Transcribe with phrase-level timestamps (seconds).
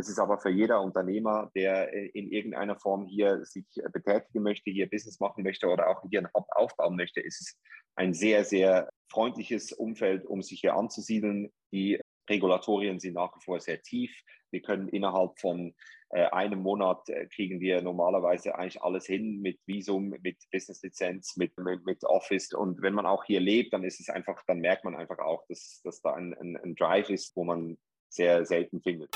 [0.00, 4.88] Das ist aber für jeder Unternehmer, der in irgendeiner Form hier sich betätigen möchte, hier
[4.88, 7.60] Business machen möchte oder auch hier einen Hub aufbauen möchte, ist es
[7.96, 11.52] ein sehr, sehr freundliches Umfeld, um sich hier anzusiedeln.
[11.70, 12.00] Die
[12.30, 14.10] Regulatorien sind nach wie vor sehr tief.
[14.50, 15.74] Wir können innerhalb von
[16.08, 21.58] äh, einem Monat äh, kriegen wir normalerweise eigentlich alles hin mit Visum, mit Business-Lizenz, mit,
[21.58, 22.54] mit, mit, Office.
[22.54, 25.44] Und wenn man auch hier lebt, dann ist es einfach, dann merkt man einfach auch,
[25.48, 27.76] dass, dass da ein, ein, ein Drive ist, wo man
[28.08, 29.14] sehr selten findet.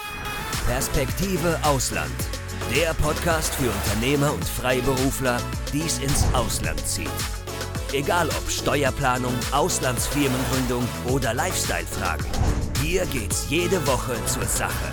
[0.67, 2.11] Perspektive Ausland.
[2.75, 5.39] Der Podcast für Unternehmer und Freiberufler,
[5.75, 7.11] die es ins Ausland zieht.
[7.93, 10.82] Egal ob Steuerplanung, Auslandsfirmengründung
[11.13, 12.25] oder Lifestyle-Fragen.
[12.82, 14.93] Hier geht's jede Woche zur Sache.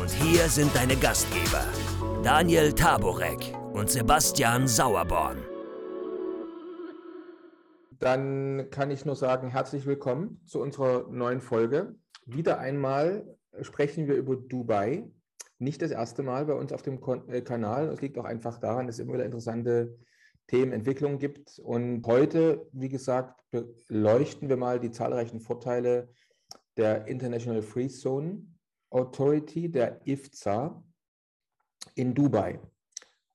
[0.00, 1.64] Und hier sind deine Gastgeber,
[2.24, 5.38] Daniel Taborek und Sebastian Sauerborn.
[8.00, 11.94] Dann kann ich nur sagen, herzlich willkommen zu unserer neuen Folge.
[12.26, 13.24] Wieder einmal
[13.62, 15.10] sprechen wir über Dubai.
[15.58, 17.88] Nicht das erste Mal bei uns auf dem äh, Kanal.
[17.88, 19.98] Es liegt auch einfach daran, dass es immer wieder interessante
[20.46, 21.58] Themenentwicklungen gibt.
[21.58, 26.08] Und heute, wie gesagt, beleuchten wir mal die zahlreichen Vorteile
[26.76, 28.46] der International Free Zone
[28.90, 30.82] Authority, der IFZA,
[31.94, 32.58] in Dubai.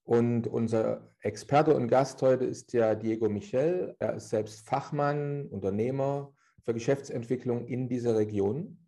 [0.04, 3.96] Und unser Experte und Gast heute ist ja Diego Michel.
[4.00, 8.85] Er ist selbst Fachmann, Unternehmer für Geschäftsentwicklung in dieser Region.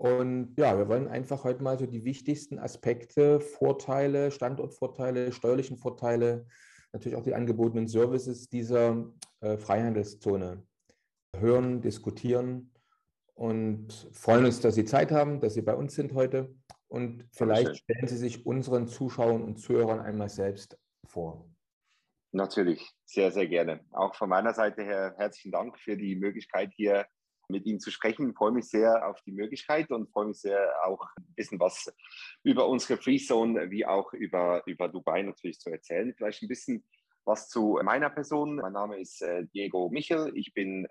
[0.00, 6.46] Und ja, wir wollen einfach heute mal so die wichtigsten Aspekte, Vorteile, Standortvorteile, steuerlichen Vorteile,
[6.94, 10.66] natürlich auch die angebotenen Services dieser äh, Freihandelszone
[11.36, 12.72] hören, diskutieren
[13.34, 16.54] und freuen uns, dass Sie Zeit haben, dass Sie bei uns sind heute.
[16.88, 21.46] Und vielleicht stellen Sie sich unseren Zuschauern und Zuhörern einmal selbst vor.
[22.32, 23.84] Natürlich, sehr, sehr gerne.
[23.90, 27.04] Auch von meiner Seite her herzlichen Dank für die Möglichkeit, hier
[27.50, 28.30] mit Ihnen zu sprechen.
[28.30, 31.92] Ich freue mich sehr auf die Möglichkeit und freue mich sehr auch ein bisschen was
[32.42, 36.14] über unsere Free Zone wie auch über, über Dubai natürlich zu erzählen.
[36.16, 36.84] Vielleicht ein bisschen
[37.24, 38.56] was zu meiner Person.
[38.56, 40.32] Mein Name ist äh, Diego Michel.
[40.34, 40.86] Ich bin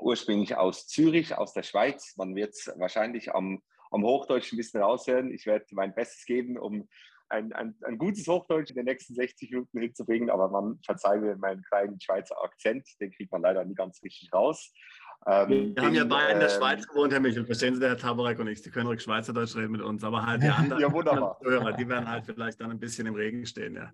[0.00, 2.16] ursprünglich aus Zürich, aus der Schweiz.
[2.16, 5.32] Man wird es wahrscheinlich am, am Hochdeutsch ein bisschen raushören.
[5.32, 6.88] Ich werde mein Bestes geben, um
[7.30, 11.36] ein, ein, ein, gutes Hochdeutsch in den nächsten 60 Minuten hinzubringen, aber man verzeiht mir
[11.36, 14.72] meinen kleinen Schweizer Akzent, den kriegt man leider nie ganz richtig raus.
[15.26, 17.44] Ähm, wir haben ja beide in der Schweiz ähm, gewohnt, Herr Michel.
[17.44, 20.24] Verstehen Sie, der Herr Taborek und ich, Sie können ruhig Schweizerdeutsch reden mit uns, aber
[20.24, 23.74] halt die anderen ja, Hörer, die werden halt vielleicht dann ein bisschen im Regen stehen.
[23.74, 23.92] Ja.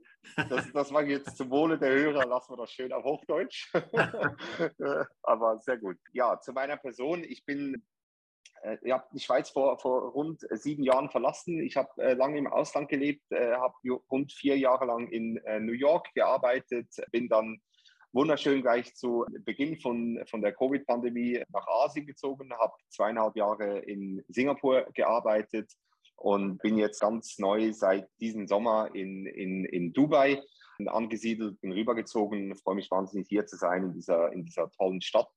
[0.48, 3.72] Das, das war jetzt zum Wohle der Hörer, lassen wir das schön auf Hochdeutsch.
[5.22, 5.96] aber sehr gut.
[6.12, 7.24] Ja, zu meiner Person.
[7.24, 7.82] Ich bin
[8.62, 11.60] äh, ich habe die Schweiz vor, vor rund sieben Jahren verlassen.
[11.60, 13.74] Ich habe äh, lange im Ausland gelebt, äh, habe
[14.10, 17.60] rund vier Jahre lang in äh, New York gearbeitet, bin dann
[18.16, 24.24] wunderschön gleich zu Beginn von, von der Covid-Pandemie nach Asien gezogen, habe zweieinhalb Jahre in
[24.28, 25.70] Singapur gearbeitet
[26.16, 30.42] und bin jetzt ganz neu seit diesem Sommer in, in, in Dubai
[30.86, 35.28] angesiedelt, bin rübergezogen, freue mich wahnsinnig hier zu sein in dieser, in dieser tollen Stadt.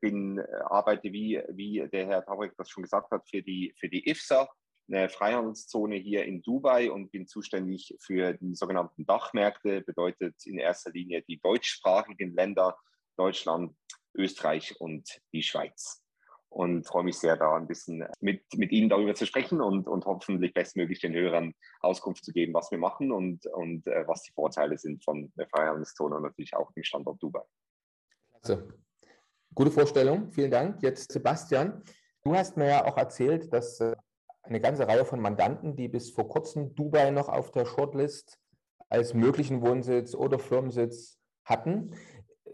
[0.00, 4.08] Bin, arbeite, wie, wie der Herr Tabrek das schon gesagt hat, für die, für die
[4.08, 4.48] IFSA,
[4.88, 10.90] eine Freihandelszone hier in Dubai und bin zuständig für die sogenannten Dachmärkte, bedeutet in erster
[10.90, 12.76] Linie die deutschsprachigen Länder,
[13.16, 13.76] Deutschland,
[14.14, 16.02] Österreich und die Schweiz.
[16.50, 20.06] Und freue mich sehr, da ein bisschen mit, mit Ihnen darüber zu sprechen und, und
[20.06, 24.32] hoffentlich bestmöglich den Hörern Auskunft zu geben, was wir machen und, und äh, was die
[24.32, 27.42] Vorteile sind von der Freihandelszone und natürlich auch dem Standort Dubai.
[28.30, 28.66] Klasse.
[29.54, 30.82] Gute Vorstellung, vielen Dank.
[30.82, 31.82] Jetzt Sebastian,
[32.22, 33.94] du hast mir ja auch erzählt, dass äh,
[34.48, 38.38] eine ganze Reihe von Mandanten, die bis vor kurzem Dubai noch auf der Shortlist
[38.88, 41.94] als möglichen Wohnsitz oder Firmensitz hatten.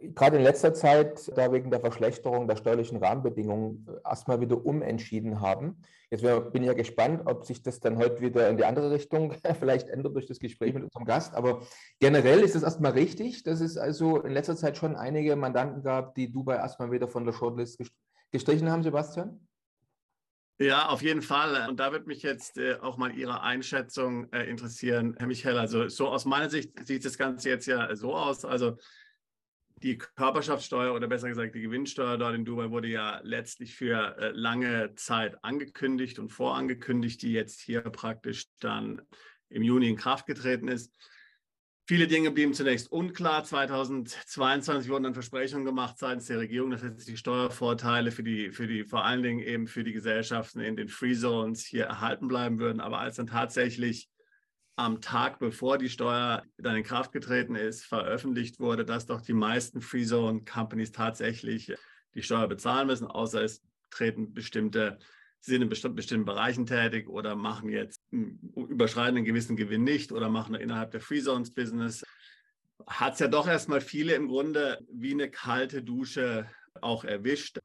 [0.01, 5.41] Gerade in letzter Zeit, da wegen der Verschlechterung der steuerlichen Rahmenbedingungen äh, erstmal wieder umentschieden
[5.41, 5.81] haben.
[6.11, 9.35] Jetzt bin ich ja gespannt, ob sich das dann heute wieder in die andere Richtung
[9.59, 11.35] vielleicht ändert durch das Gespräch mit unserem Gast.
[11.35, 11.63] Aber
[12.01, 16.15] generell ist es erstmal richtig, dass es also in letzter Zeit schon einige Mandanten gab,
[16.15, 17.81] die Dubai erstmal wieder von der Shortlist
[18.31, 19.41] gestrichen haben, Sebastian?
[20.59, 21.69] Ja, auf jeden Fall.
[21.69, 25.59] Und da wird mich jetzt äh, auch mal Ihre Einschätzung äh, interessieren, Herr Michael.
[25.59, 28.45] Also so aus meiner Sicht sieht das Ganze jetzt ja so aus.
[28.45, 28.77] Also
[29.83, 34.31] die Körperschaftssteuer oder besser gesagt die Gewinnsteuer dort in Dubai wurde ja letztlich für äh,
[34.31, 39.03] lange Zeit angekündigt und vorangekündigt, die jetzt hier praktisch dann
[39.49, 40.95] im Juni in Kraft getreten ist.
[41.87, 43.45] Viele Dinge blieben zunächst unklar.
[43.45, 48.67] 2022 wurden dann Versprechungen gemacht seitens der Regierung, dass jetzt die Steuervorteile für die, für
[48.67, 52.59] die, vor allen Dingen eben für die Gesellschaften in den Free Zones hier erhalten bleiben
[52.59, 52.81] würden.
[52.81, 54.09] Aber als dann tatsächlich
[54.77, 59.35] am Tag, bevor die Steuer dann in Kraft getreten ist, veröffentlicht wurde, dass doch die
[59.35, 61.71] meisten Free Zone Companies tatsächlich
[62.15, 64.99] die Steuer bezahlen müssen, außer es treten bestimmte
[65.45, 68.03] sind in bestimmten, bestimmten Bereichen tätig oder machen jetzt,
[68.57, 72.05] überschreiten einen gewissen Gewinn nicht oder machen innerhalb der Free Zones Business.
[72.87, 76.47] Hat es ja doch erstmal viele im Grunde wie eine kalte Dusche
[76.81, 77.59] auch erwischt.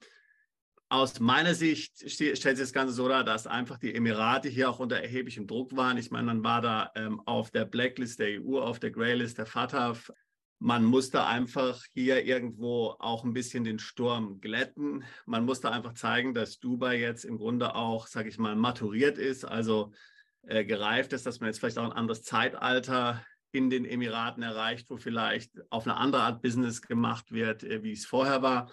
[0.91, 4.79] Aus meiner Sicht stellt sich das Ganze so dar, dass einfach die Emirate hier auch
[4.79, 5.97] unter erheblichem Druck waren.
[5.97, 9.45] Ich meine, man war da ähm, auf der Blacklist der EU, auf der Greylist der
[9.45, 10.11] FATF
[10.59, 15.05] man musste einfach hier irgendwo auch ein bisschen den Sturm glätten.
[15.25, 19.45] Man musste einfach zeigen, dass Dubai jetzt im Grunde auch, sage ich mal, maturiert ist,
[19.45, 19.93] also
[20.47, 24.89] äh, gereift ist, dass man jetzt vielleicht auch ein anderes Zeitalter in den Emiraten erreicht,
[24.89, 28.71] wo vielleicht auf eine andere Art Business gemacht wird, äh, wie es vorher war.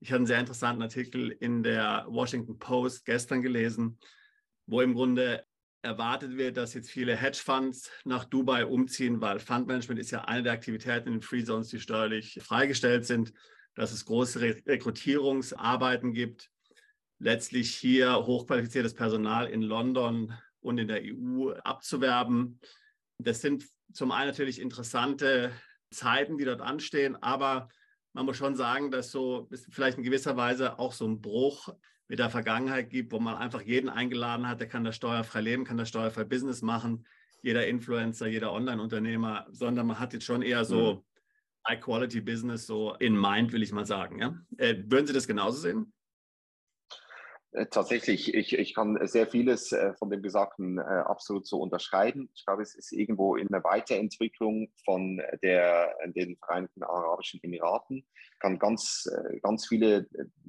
[0.00, 3.98] Ich habe einen sehr interessanten Artikel in der Washington Post gestern gelesen,
[4.66, 5.44] wo im Grunde
[5.82, 10.52] erwartet wird, dass jetzt viele Hedgefonds nach Dubai umziehen, weil Fundmanagement ist ja eine der
[10.52, 13.32] Aktivitäten in den Free Zones, die steuerlich freigestellt sind,
[13.74, 16.50] dass es große Rekrutierungsarbeiten gibt,
[17.18, 22.60] letztlich hier hochqualifiziertes Personal in London und in der EU abzuwerben.
[23.18, 25.52] Das sind zum einen natürlich interessante
[25.90, 27.68] Zeiten, die dort anstehen, aber
[28.12, 31.68] man muss schon sagen, dass so vielleicht in gewisser Weise auch so ein Bruch
[32.08, 35.64] mit der Vergangenheit gibt, wo man einfach jeden eingeladen hat, der kann das steuerfrei leben,
[35.64, 37.06] kann das steuerfrei Business machen,
[37.42, 41.02] jeder Influencer, jeder Online-Unternehmer, sondern man hat jetzt schon eher so mhm.
[41.68, 44.20] High-Quality-Business so in Mind, will ich mal sagen.
[44.20, 44.38] Ja?
[44.56, 45.92] Äh, würden Sie das genauso sehen?
[47.56, 52.28] Äh, tatsächlich, ich, ich kann sehr vieles äh, von dem Gesagten äh, absolut so unterschreiben.
[52.34, 58.06] Ich glaube, es ist irgendwo in der Weiterentwicklung von der, den Vereinigten Arabischen Emiraten.
[58.38, 59.08] Kann ganz,
[59.42, 60.06] ganz viele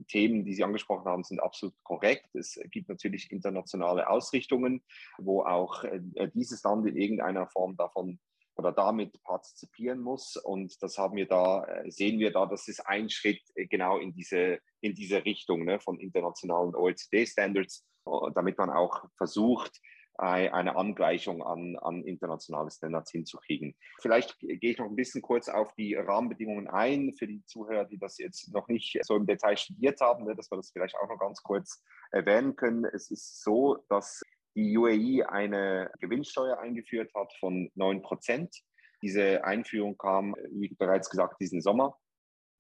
[0.10, 2.28] Themen, die Sie angesprochen haben, sind absolut korrekt.
[2.36, 4.84] Es gibt natürlich internationale Ausrichtungen,
[5.18, 5.86] wo auch
[6.34, 8.20] dieses Land in irgendeiner Form davon
[8.58, 10.36] oder damit partizipieren muss.
[10.36, 13.98] Und das haben wir da, äh, sehen wir da, das ist ein Schritt äh, genau
[13.98, 19.80] in diese, in diese Richtung ne, von internationalen OECD-Standards, äh, damit man auch versucht,
[20.20, 23.76] eine Angleichung an, an internationale Standards hinzukriegen.
[24.02, 28.00] Vielleicht gehe ich noch ein bisschen kurz auf die Rahmenbedingungen ein für die Zuhörer, die
[28.00, 31.08] das jetzt noch nicht so im Detail studiert haben, ne, dass wir das vielleicht auch
[31.08, 32.86] noch ganz kurz erwähnen können.
[32.86, 34.24] Es ist so, dass
[34.58, 38.56] die UAE eine Gewinnsteuer eingeführt hat von 9 Prozent.
[39.04, 41.96] Diese Einführung kam, wie bereits gesagt, diesen Sommer.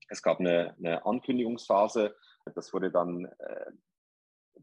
[0.08, 2.16] Es gab eine, eine Ankündigungsphase.
[2.54, 3.72] Das wurde dann äh,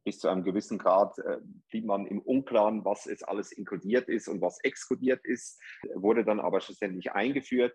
[0.05, 1.41] bis zu einem gewissen Grad äh,
[1.71, 5.61] blieb man im Unklaren, was jetzt alles inkludiert ist und was exkludiert ist,
[5.95, 7.75] wurde dann aber schlussendlich eingeführt.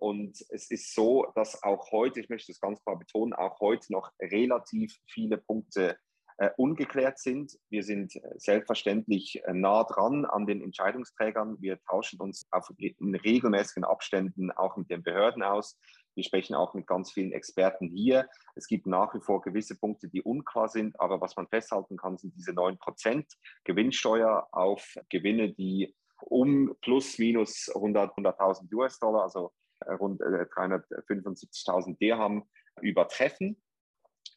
[0.00, 3.90] Und es ist so, dass auch heute, ich möchte das ganz klar betonen, auch heute
[3.90, 5.96] noch relativ viele Punkte
[6.38, 7.58] äh, ungeklärt sind.
[7.68, 11.56] Wir sind äh, selbstverständlich äh, nah dran an den Entscheidungsträgern.
[11.60, 15.76] Wir tauschen uns auf, in regelmäßigen Abständen auch mit den Behörden aus.
[16.14, 18.28] Wir sprechen auch mit ganz vielen Experten hier.
[18.54, 22.18] Es gibt nach wie vor gewisse Punkte, die unklar sind, aber was man festhalten kann,
[22.18, 23.24] sind diese 9%
[23.64, 29.52] Gewinnsteuer auf Gewinne, die um plus minus 100, 100.000 US-Dollar, also
[30.00, 32.48] rund 375.000 Dirham
[32.80, 33.60] übertreffen.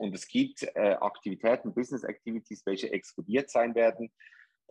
[0.01, 4.11] Und es gibt äh, Aktivitäten, Business Activities, welche exkludiert sein werden.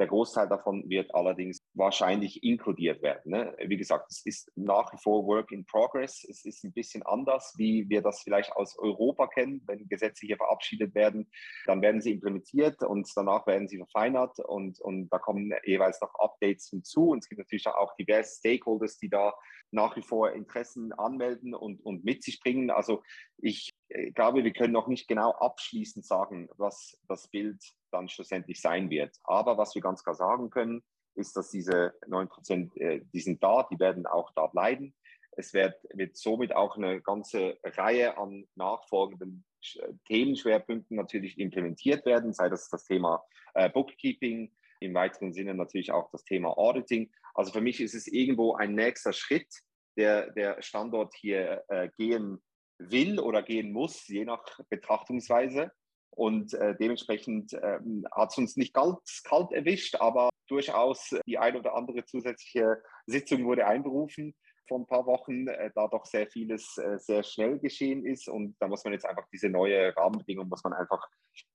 [0.01, 3.33] Der Großteil davon wird allerdings wahrscheinlich inkludiert werden.
[3.33, 3.55] Ne?
[3.67, 6.25] Wie gesagt, es ist nach wie vor Work in Progress.
[6.27, 9.63] Es ist ein bisschen anders, wie wir das vielleicht aus Europa kennen.
[9.67, 11.31] Wenn Gesetze hier verabschiedet werden,
[11.67, 16.15] dann werden sie implementiert und danach werden sie verfeinert und, und da kommen jeweils noch
[16.15, 17.11] Updates hinzu.
[17.11, 19.35] Und es gibt natürlich auch diverse Stakeholders, die da
[19.71, 22.71] nach wie vor Interessen anmelden und, und mit sich bringen.
[22.71, 23.03] Also
[23.37, 28.61] ich äh, glaube, wir können noch nicht genau abschließend sagen, was das Bild dann schlussendlich
[28.61, 29.17] sein wird.
[29.25, 30.83] Aber was wir ganz klar sagen können,
[31.15, 34.95] ist, dass diese 9 Prozent, äh, die sind da, die werden auch da bleiben.
[35.33, 39.45] Es wird, wird somit auch eine ganze Reihe an nachfolgenden
[39.77, 45.93] äh, Themenschwerpunkten natürlich implementiert werden, sei das das Thema äh, Bookkeeping, im weiteren Sinne natürlich
[45.93, 47.13] auch das Thema Auditing.
[47.35, 49.49] Also für mich ist es irgendwo ein nächster Schritt,
[49.97, 52.43] der der Standort hier äh, gehen
[52.79, 55.71] will oder gehen muss, je nach Betrachtungsweise.
[56.11, 61.57] Und äh, dementsprechend ähm, hat es uns nicht ganz kalt erwischt, aber durchaus die ein
[61.57, 64.35] oder andere zusätzliche Sitzung wurde einberufen
[64.71, 68.29] vor ein paar Wochen, äh, da doch sehr vieles äh, sehr schnell geschehen ist.
[68.29, 71.05] Und da muss man jetzt einfach diese neue Rahmenbedingung, muss man einfach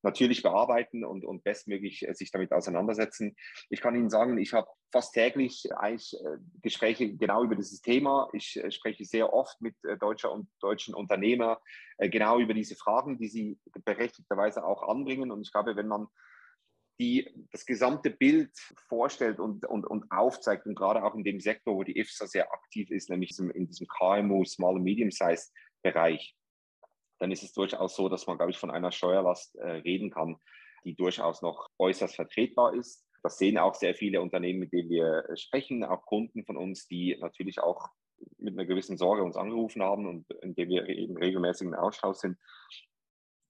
[0.02, 3.38] natürlich bearbeiten und, und bestmöglich äh, sich damit auseinandersetzen.
[3.70, 8.28] Ich kann Ihnen sagen, ich habe fast täglich eigentlich äh, Gespräche genau über dieses Thema.
[8.34, 11.56] Ich äh, spreche sehr oft mit äh, deutscher und deutschen Unternehmern
[11.98, 15.32] genau über diese Fragen, die sie berechtigterweise auch anbringen.
[15.32, 16.08] Und ich glaube, wenn man
[17.00, 18.52] die das gesamte Bild
[18.88, 22.52] vorstellt und, und, und aufzeigt und gerade auch in dem Sektor, wo die IFSA sehr
[22.54, 25.50] aktiv ist, nämlich in diesem KMU, Small and Medium Size
[25.82, 26.36] Bereich,
[27.20, 30.38] dann ist es durchaus so, dass man, glaube ich, von einer Steuerlast äh, reden kann.
[30.84, 33.06] die durchaus noch äußerst vertretbar ist.
[33.24, 37.18] Das sehen auch sehr viele Unternehmen, mit denen wir sprechen, auch Kunden von uns, die
[37.20, 37.90] natürlich auch
[38.38, 42.18] mit einer gewissen Sorge uns angerufen haben und in dem wir eben regelmäßig im Austausch
[42.18, 42.38] sind.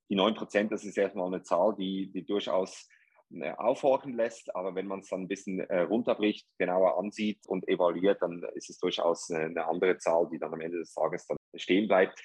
[0.10, 2.95] Die 9 Prozent, das ist erstmal eine Zahl, die, die durchaus äh,
[3.44, 8.22] aufhorchen lässt, aber wenn man es dann ein bisschen äh, runterbricht, genauer ansieht und evaluiert,
[8.22, 11.38] dann ist es durchaus eine, eine andere Zahl, die dann am Ende des Tages dann
[11.56, 12.20] stehen bleibt.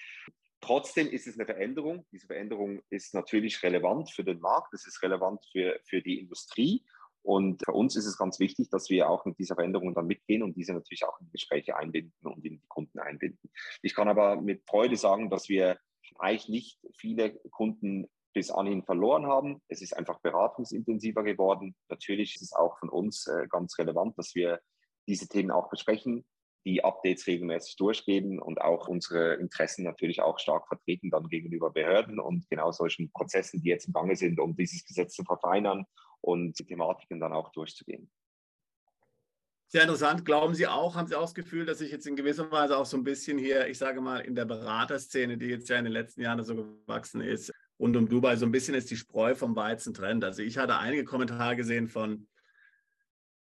[0.60, 2.04] Trotzdem ist es eine Veränderung.
[2.12, 6.84] Diese Veränderung ist natürlich relevant für den Markt, es ist relevant für, für die Industrie.
[7.22, 10.42] Und für uns ist es ganz wichtig, dass wir auch mit dieser Veränderung dann mitgehen
[10.42, 13.50] und diese natürlich auch in die Gespräche einbinden und in die Kunden einbinden.
[13.82, 15.78] Ich kann aber mit Freude sagen, dass wir
[16.18, 19.60] eigentlich nicht viele Kunden bis anhin verloren haben.
[19.68, 21.74] Es ist einfach beratungsintensiver geworden.
[21.88, 24.60] Natürlich ist es auch von uns äh, ganz relevant, dass wir
[25.08, 26.24] diese Themen auch besprechen,
[26.64, 32.20] die Updates regelmäßig durchgeben und auch unsere Interessen natürlich auch stark vertreten dann gegenüber Behörden
[32.20, 35.86] und genau solchen Prozessen, die jetzt im Gange sind, um dieses Gesetz zu verfeinern
[36.20, 38.10] und die Thematiken dann auch durchzugehen.
[39.68, 40.24] Sehr interessant.
[40.24, 42.86] Glauben Sie auch, haben Sie auch das Gefühl, dass sich jetzt in gewisser Weise auch
[42.86, 45.92] so ein bisschen hier, ich sage mal, in der Beraterszene, die jetzt ja in den
[45.92, 49.56] letzten Jahren so gewachsen ist, rund um Dubai, so ein bisschen ist die Spreu vom
[49.56, 50.22] Weizen trennt.
[50.22, 52.28] Also ich hatte einige Kommentare gesehen von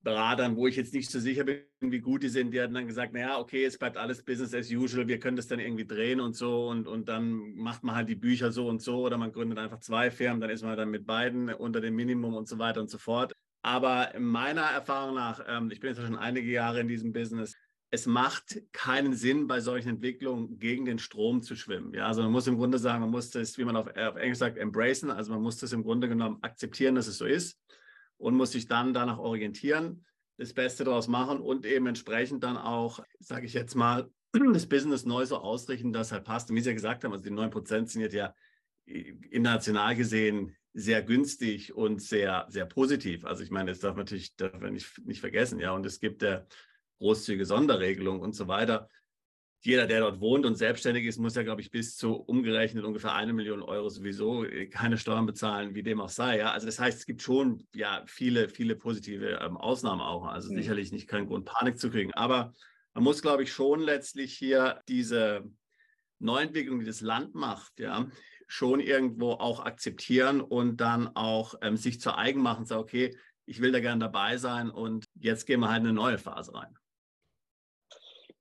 [0.04, 2.52] Beratern, wo ich jetzt nicht so sicher bin, wie gut die sind.
[2.52, 5.48] Die hatten dann gesagt, naja, okay, es bleibt alles Business as usual, wir können das
[5.48, 8.82] dann irgendwie drehen und so und, und dann macht man halt die Bücher so und
[8.82, 11.96] so oder man gründet einfach zwei Firmen, dann ist man dann mit beiden unter dem
[11.96, 13.34] Minimum und so weiter und so fort.
[13.64, 17.54] Aber meiner Erfahrung nach, ähm, ich bin jetzt schon einige Jahre in diesem Business,
[17.90, 21.94] es macht keinen Sinn, bei solchen Entwicklungen gegen den Strom zu schwimmen.
[21.94, 24.40] Ja, also man muss im Grunde sagen, man muss das, wie man auf, auf Englisch
[24.40, 25.10] sagt, embracen.
[25.10, 27.58] Also man muss das im Grunde genommen akzeptieren, dass es so ist
[28.18, 30.06] und muss sich dann danach orientieren,
[30.38, 34.10] das Beste daraus machen und eben entsprechend dann auch, sage ich jetzt mal,
[34.54, 36.50] das Business neu so ausrichten, dass halt passt.
[36.50, 38.36] Und wie Sie ja gesagt haben, also die 9% sind jetzt ja
[38.86, 43.26] international gesehen sehr günstig und sehr, sehr positiv.
[43.26, 45.72] Also ich meine, das darf man natürlich darf man nicht, nicht vergessen, ja.
[45.72, 46.46] Und es gibt ja
[47.00, 48.90] großzügige Sonderregelungen und so weiter.
[49.62, 53.16] Jeder, der dort wohnt und selbstständig ist, muss ja, glaube ich, bis zu umgerechnet ungefähr
[53.16, 56.38] eine Million Euro sowieso äh, keine Steuern bezahlen, wie dem auch sei.
[56.38, 56.52] Ja?
[56.52, 60.26] Also das heißt, es gibt schon ja viele, viele positive ähm, Ausnahmen auch.
[60.26, 60.58] Also mhm.
[60.58, 62.14] sicherlich nicht kein Grund, Panik zu kriegen.
[62.14, 62.54] Aber
[62.94, 65.44] man muss, glaube ich, schon letztlich hier diese
[66.20, 68.08] Neuentwicklung, die das Land macht, ja,
[68.48, 73.62] schon irgendwo auch akzeptieren und dann auch ähm, sich zu eigen machen, sagen, okay, ich
[73.62, 76.76] will da gerne dabei sein und jetzt gehen wir halt in eine neue Phase rein.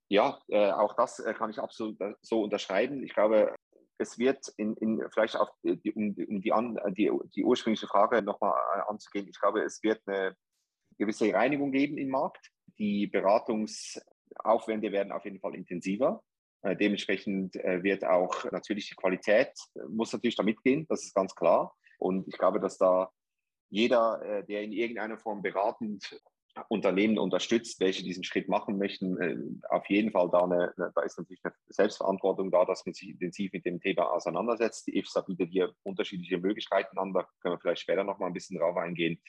[0.08, 3.02] Ja, äh, auch das äh, kann ich absolut äh, so unterschreiben.
[3.02, 3.54] Ich glaube,
[3.98, 8.22] es wird in, in vielleicht auch die, um, um die, an, die, die ursprüngliche Frage
[8.22, 10.36] nochmal äh, anzugehen, ich glaube, es wird eine
[10.98, 12.50] gewisse Reinigung geben im Markt.
[12.78, 16.22] Die Beratungsaufwände werden auf jeden Fall intensiver.
[16.62, 21.14] Äh, dementsprechend äh, wird auch natürlich die Qualität, äh, muss natürlich da mitgehen, das ist
[21.14, 21.74] ganz klar.
[21.98, 23.10] Und ich glaube, dass da
[23.68, 26.20] jeder, der in irgendeiner Form beratend
[26.68, 31.44] Unternehmen unterstützt, welche diesen Schritt machen möchten, auf jeden Fall da eine, da ist natürlich
[31.44, 34.86] eine Selbstverantwortung da, dass man sich intensiv mit dem Thema auseinandersetzt.
[34.86, 38.32] Die IFSA bietet hier unterschiedliche Möglichkeiten an, da können wir vielleicht später noch mal ein
[38.32, 39.20] bisschen drauf eingehen,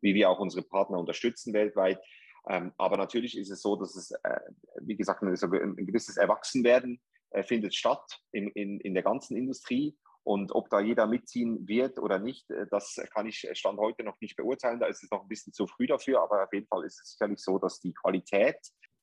[0.00, 2.00] wie wir auch unsere Partner unterstützen weltweit.
[2.48, 4.40] Ähm, aber natürlich ist es so, dass es, äh,
[4.80, 9.96] wie gesagt, ein, ein gewisses Erwachsenwerden äh, findet statt in, in, in der ganzen Industrie.
[10.28, 14.20] Und ob da jeder mitziehen wird oder nicht, äh, das kann ich Stand heute noch
[14.20, 14.78] nicht beurteilen.
[14.78, 16.20] Da ist es noch ein bisschen zu früh dafür.
[16.20, 18.58] Aber auf jeden Fall ist es sicherlich so, dass die Qualität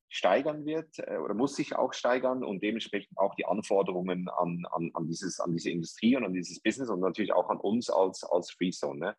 [0.08, 4.92] steigern wird äh, oder muss sich auch steigern und dementsprechend auch die Anforderungen an, an,
[4.94, 8.24] an, dieses, an diese Industrie und an dieses Business und natürlich auch an uns als,
[8.24, 9.00] als Freezone.
[9.00, 9.18] Ne?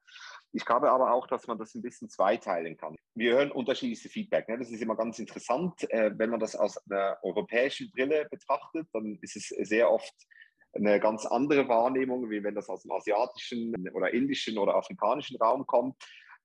[0.52, 2.94] Ich glaube aber auch, dass man das ein bisschen zweiteilen kann.
[3.16, 4.48] Wir hören unterschiedlichste Feedback.
[4.48, 4.58] Ne?
[4.58, 5.90] Das ist immer ganz interessant.
[5.90, 10.14] Äh, wenn man das aus einer europäischen Brille betrachtet, dann ist es sehr oft
[10.76, 15.66] eine ganz andere Wahrnehmung, wie wenn das aus dem asiatischen oder indischen oder afrikanischen Raum
[15.66, 15.97] kommt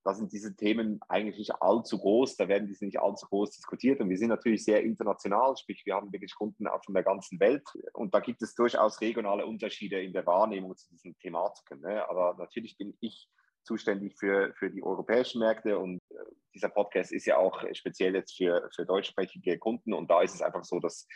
[0.03, 3.99] da sind diese Themen eigentlich nicht allzu groß, da werden diese nicht allzu groß diskutiert.
[3.99, 7.39] Und wir sind natürlich sehr international, sprich, wir haben wirklich Kunden auch von der ganzen
[7.39, 7.63] Welt.
[7.93, 11.81] Und da gibt es durchaus regionale Unterschiede in der Wahrnehmung zu diesen Thematiken.
[11.81, 12.07] Ne?
[12.09, 13.29] Aber natürlich bin ich
[13.63, 16.15] zuständig für, für die europäischen Märkte und äh,
[16.53, 20.41] dieser Podcast ist ja auch speziell jetzt für, für deutschsprachige Kunden und da ist es
[20.41, 21.07] einfach so, dass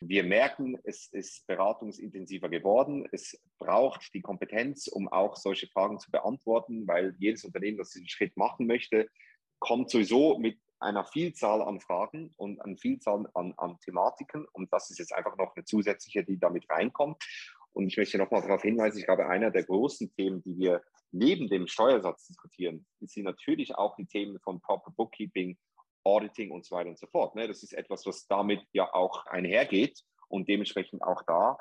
[0.00, 3.08] wir merken, es ist beratungsintensiver geworden.
[3.12, 8.08] Es braucht die Kompetenz, um auch solche Fragen zu beantworten, weil jedes Unternehmen, das diesen
[8.08, 9.08] Schritt machen möchte,
[9.58, 14.90] kommt sowieso mit einer Vielzahl an Fragen und einer Vielzahl an, an Thematiken und das
[14.90, 17.22] ist jetzt einfach noch eine zusätzliche, die damit reinkommt.
[17.74, 21.48] Und ich möchte nochmal darauf hinweisen, ich glaube, einer der großen Themen, die wir neben
[21.48, 25.58] dem Steuersatz diskutieren, sind natürlich auch die Themen von Proper Bookkeeping,
[26.04, 27.34] Auditing und so weiter und so fort.
[27.34, 27.48] Ne?
[27.48, 31.58] Das ist etwas, was damit ja auch einhergeht und dementsprechend auch da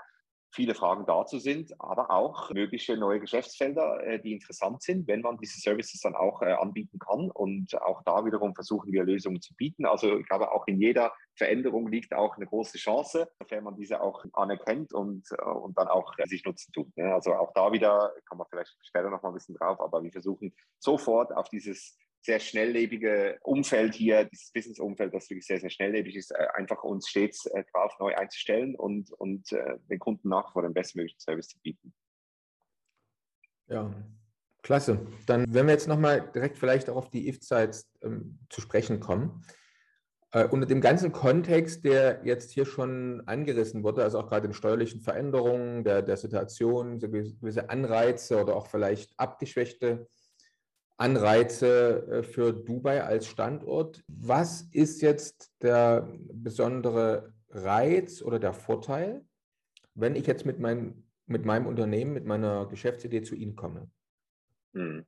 [0.54, 5.38] viele Fragen dazu sind, aber auch mögliche neue Geschäftsfelder, äh, die interessant sind, wenn man
[5.38, 7.32] diese Services dann auch äh, anbieten kann.
[7.32, 9.86] Und auch da wiederum versuchen wir Lösungen zu bieten.
[9.86, 14.02] Also ich glaube, auch in jeder Veränderung liegt auch eine große Chance, sofern man diese
[14.02, 16.96] auch anerkennt und, äh, und dann auch sich nutzen tut.
[16.96, 17.14] Ne?
[17.14, 20.12] Also auch da wieder, kann man vielleicht später noch mal ein bisschen drauf, aber wir
[20.12, 26.16] versuchen sofort auf dieses sehr schnelllebige Umfeld hier, dieses Business-Umfeld, das wirklich sehr, sehr schnelllebig
[26.16, 30.54] ist, äh, einfach uns stets äh, drauf neu einzustellen und, und äh, den Kunden nach
[30.54, 31.94] vor den bestmöglichen Service zu bieten.
[33.68, 33.94] Ja,
[34.62, 35.06] klasse.
[35.26, 39.44] Dann, wenn wir jetzt nochmal direkt vielleicht auch auf die If-Sites ähm, zu sprechen kommen.
[40.32, 44.54] Äh, unter dem ganzen Kontext, der jetzt hier schon angerissen wurde, also auch gerade den
[44.54, 50.08] steuerlichen Veränderungen der, der Situation, so gewisse Anreize oder auch vielleicht abgeschwächte
[51.04, 54.04] Anreize äh, für Dubai als Standort.
[54.08, 59.26] Was ist jetzt der besondere Reiz oder der Vorteil,
[59.96, 63.92] wenn ich jetzt mit, mein, mit meinem Unternehmen, mit meiner Geschäftsidee zu Ihnen komme?
[64.74, 65.06] Hm.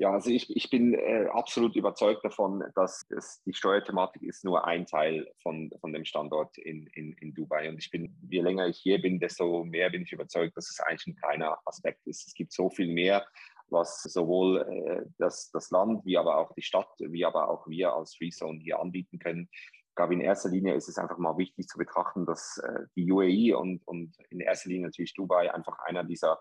[0.00, 4.64] Ja, also ich, ich bin äh, absolut überzeugt davon, dass es, die Steuerthematik ist nur
[4.64, 7.68] ein Teil von, von dem Standort in, in, in Dubai.
[7.68, 10.78] Und ich bin, je länger ich hier bin, desto mehr bin ich überzeugt, dass es
[10.78, 12.28] eigentlich ein kleiner Aspekt ist.
[12.28, 13.26] Es gibt so viel mehr,
[13.70, 17.92] was sowohl äh, das, das Land wie aber auch die Stadt, wie aber auch wir
[17.92, 19.48] als Free Zone hier anbieten können.
[19.52, 23.10] Ich glaube, in erster Linie ist es einfach mal wichtig zu betrachten, dass äh, die
[23.10, 26.38] UAE und, und in erster Linie natürlich Dubai einfach einer dieser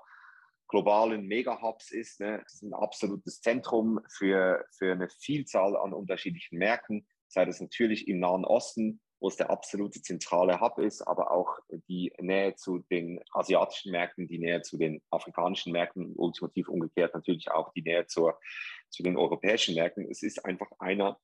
[0.67, 2.19] globalen Mega-Hubs ist.
[2.19, 2.41] Ne?
[2.45, 8.07] Es ist ein absolutes Zentrum für, für eine Vielzahl an unterschiedlichen Märkten, sei das natürlich
[8.07, 12.79] im Nahen Osten, wo es der absolute zentrale Hub ist, aber auch die Nähe zu
[12.79, 18.05] den asiatischen Märkten, die Nähe zu den afrikanischen Märkten, ultimativ umgekehrt natürlich auch die Nähe
[18.07, 18.39] zur,
[18.89, 20.09] zu den europäischen Märkten.
[20.09, 21.19] Es ist einfach einer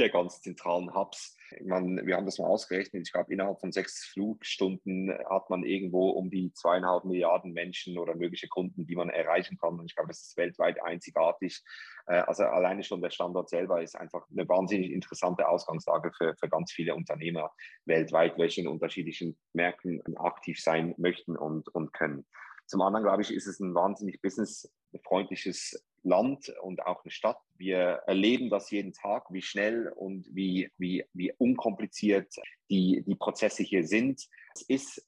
[0.00, 1.36] der ganz zentralen Hubs.
[1.62, 3.06] Man, wir haben das mal ausgerechnet.
[3.06, 8.14] Ich glaube, innerhalb von sechs Flugstunden hat man irgendwo um die zweieinhalb Milliarden Menschen oder
[8.14, 9.78] mögliche Kunden, die man erreichen kann.
[9.78, 11.62] Und ich glaube, das ist weltweit einzigartig.
[12.06, 16.48] Äh, also alleine schon der Standort selber ist einfach eine wahnsinnig interessante Ausgangslage für, für
[16.48, 17.52] ganz viele Unternehmer
[17.84, 22.26] weltweit, welche in unterschiedlichen Märkten aktiv sein möchten und, und können.
[22.66, 27.38] Zum anderen, glaube ich, ist es ein wahnsinnig businessfreundliches Land und auch eine Stadt.
[27.56, 32.34] Wir erleben das jeden Tag, wie schnell und wie, wie, wie unkompliziert
[32.70, 34.26] die, die Prozesse hier sind.
[34.54, 35.06] Es ist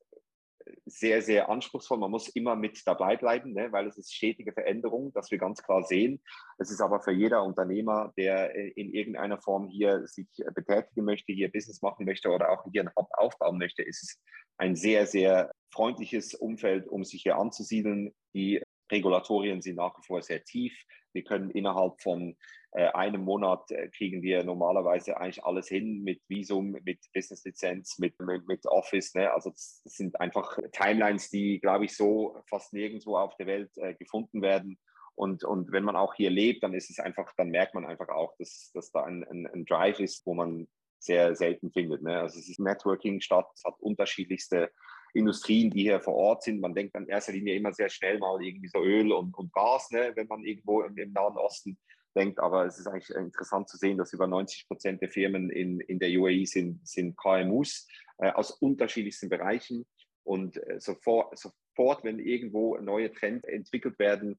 [0.84, 1.98] sehr, sehr anspruchsvoll.
[1.98, 5.62] Man muss immer mit dabei bleiben, ne, weil es ist stetige Veränderung, das wir ganz
[5.62, 6.20] klar sehen.
[6.58, 11.50] Es ist aber für jeder Unternehmer, der in irgendeiner Form hier sich betätigen möchte, hier
[11.50, 14.20] Business machen möchte oder auch hier einen Hub aufbauen möchte, ist es
[14.56, 18.14] ein sehr, sehr freundliches Umfeld, um sich hier anzusiedeln.
[18.34, 20.72] Die Regulatorien sind nach wie vor sehr tief.
[21.12, 22.36] Wir können innerhalb von
[22.72, 28.18] äh, einem Monat äh, kriegen wir normalerweise eigentlich alles hin mit Visum, mit Business-Lizenz, mit,
[28.20, 29.14] mit, mit, Office.
[29.14, 29.30] Ne?
[29.30, 33.70] Also das, das, sind einfach Timelines, die, glaube ich, so fast nirgendwo auf der Welt
[33.76, 34.78] äh, gefunden werden.
[35.14, 38.08] Und, und wenn man auch hier lebt, dann ist es einfach, dann merkt man einfach
[38.08, 40.66] auch, dass, dass da ein, ein, ein Drive ist, wo man
[40.98, 42.02] sehr selten findet.
[42.02, 42.20] Ne?
[42.20, 44.70] Also es ist Networking statt, es hat unterschiedlichste
[45.14, 46.60] Industrien, die hier vor Ort sind.
[46.60, 49.90] Man denkt in erster Linie immer sehr schnell mal irgendwie so Öl und, und Gas,
[49.90, 51.78] ne, wenn man irgendwo im, im Nahen Osten
[52.16, 52.38] denkt.
[52.40, 55.98] Aber es ist eigentlich interessant zu sehen, dass über 90 Prozent der Firmen in, in
[55.98, 57.86] der UAE sind, sind KMUs
[58.18, 59.86] äh, aus unterschiedlichsten Bereichen.
[60.24, 64.38] Und äh, sofort, sofort, wenn irgendwo neue Trends entwickelt werden,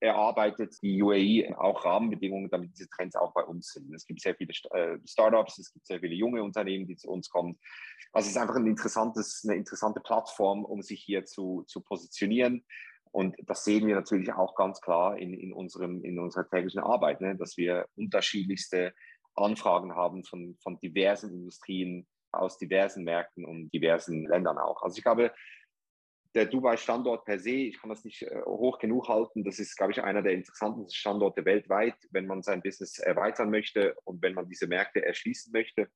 [0.00, 3.94] erarbeitet die UAE auch Rahmenbedingungen, damit diese Trends auch bei uns sind.
[3.94, 7.28] Es gibt sehr viele äh, Startups, es gibt sehr viele junge Unternehmen, die zu uns
[7.28, 7.58] kommen.
[8.12, 12.64] Also es ist einfach ein interessantes, eine interessante Plattform, um sich hier zu, zu positionieren.
[13.12, 17.20] Und das sehen wir natürlich auch ganz klar in, in, unserem, in unserer täglichen Arbeit,
[17.20, 17.36] ne?
[17.36, 18.94] dass wir unterschiedlichste
[19.34, 24.82] Anfragen haben von, von diversen Industrien aus diversen Märkten und diversen Ländern auch.
[24.82, 25.32] Also ich glaube,
[26.34, 29.92] der Dubai-Standort per se, ich kann das nicht äh, hoch genug halten, das ist, glaube
[29.92, 34.48] ich, einer der interessantesten Standorte weltweit, wenn man sein Business erweitern möchte und wenn man
[34.48, 35.88] diese Märkte erschließen möchte.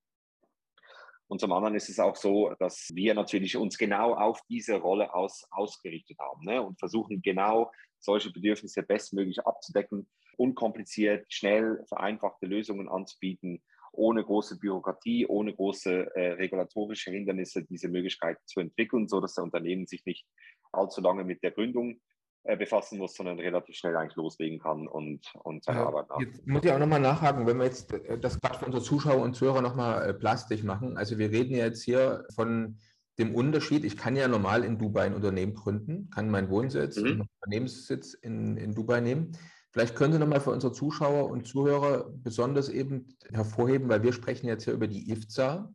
[1.26, 5.14] Und zum anderen ist es auch so, dass wir natürlich uns genau auf diese Rolle
[5.14, 6.62] aus, ausgerichtet haben ne?
[6.62, 13.62] und versuchen genau solche Bedürfnisse bestmöglich abzudecken, unkompliziert, schnell, vereinfachte Lösungen anzubieten
[13.96, 19.86] ohne große Bürokratie, ohne große äh, regulatorische Hindernisse diese Möglichkeit zu entwickeln, sodass der Unternehmen
[19.86, 20.26] sich nicht
[20.72, 22.00] allzu lange mit der Gründung
[22.46, 26.20] äh, befassen muss, sondern relativ schnell eigentlich loslegen kann und, und seine ja, Arbeit macht.
[26.20, 29.22] Jetzt muss ich auch nochmal nachhaken, wenn wir jetzt äh, das gerade für unsere Zuschauer
[29.22, 30.98] und Zuhörer nochmal äh, plastisch machen.
[30.98, 32.78] Also wir reden jetzt hier von
[33.18, 37.20] dem Unterschied, ich kann ja normal in Dubai ein Unternehmen gründen, kann meinen Wohnsitz, mhm.
[37.22, 39.32] und Unternehmenssitz in, in Dubai nehmen.
[39.74, 44.46] Vielleicht können Sie nochmal für unsere Zuschauer und Zuhörer besonders eben hervorheben, weil wir sprechen
[44.46, 45.74] jetzt hier über die IFZA.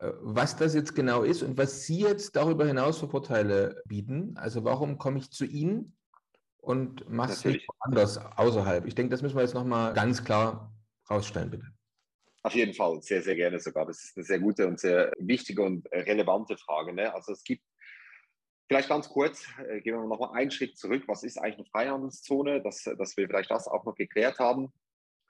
[0.00, 4.36] äh, was das jetzt genau ist und was Sie jetzt darüber hinaus für Vorteile bieten.
[4.36, 5.96] Also warum komme ich zu Ihnen
[6.56, 8.86] und mache es nicht anders außerhalb?
[8.86, 10.74] Ich denke, das müssen wir jetzt nochmal ganz klar
[11.08, 11.66] rausstellen, bitte.
[12.42, 13.86] Auf jeden Fall, sehr, sehr gerne sogar.
[13.86, 16.92] Das ist eine sehr gute und sehr wichtige und relevante Frage.
[16.92, 17.14] Ne?
[17.14, 17.62] Also es gibt
[18.68, 21.04] Vielleicht ganz kurz, äh, gehen wir noch mal einen Schritt zurück.
[21.06, 22.62] Was ist eigentlich eine Freihandelszone?
[22.62, 24.72] Dass, dass wir vielleicht das auch noch geklärt haben.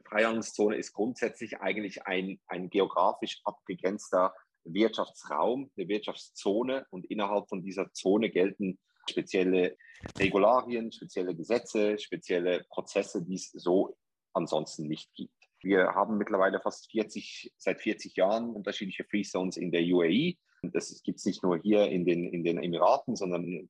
[0.04, 7.92] Freihandelszone ist grundsätzlich eigentlich ein, ein geografisch abgegrenzter Wirtschaftsraum, eine Wirtschaftszone und innerhalb von dieser
[7.92, 9.76] Zone gelten spezielle
[10.18, 13.96] Regularien, spezielle Gesetze, spezielle Prozesse, die es so
[14.32, 15.32] ansonsten nicht gibt.
[15.60, 20.36] Wir haben mittlerweile fast 40, seit 40 Jahren unterschiedliche Free Zones in der UAE.
[20.72, 23.68] Das gibt es nicht nur hier in den, in den Emiraten, sondern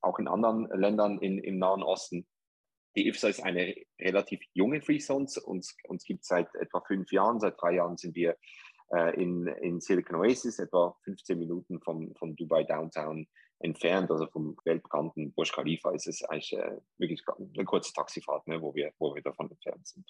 [0.00, 2.26] auch in anderen Ländern in, im Nahen Osten.
[2.96, 5.26] Die IFSA ist eine relativ junge Free Zone.
[5.44, 7.40] Uns, uns gibt es seit etwa fünf Jahren.
[7.40, 8.36] Seit drei Jahren sind wir
[8.92, 13.26] äh, in, in Silicon Oasis, etwa 15 Minuten vom, vom Dubai Downtown
[13.58, 18.60] entfernt, also vom weltbekannten Burj Khalifa ist es eigentlich äh, wirklich eine kurze Taxifahrt, ne,
[18.60, 20.06] wo, wir, wo wir davon entfernt sind.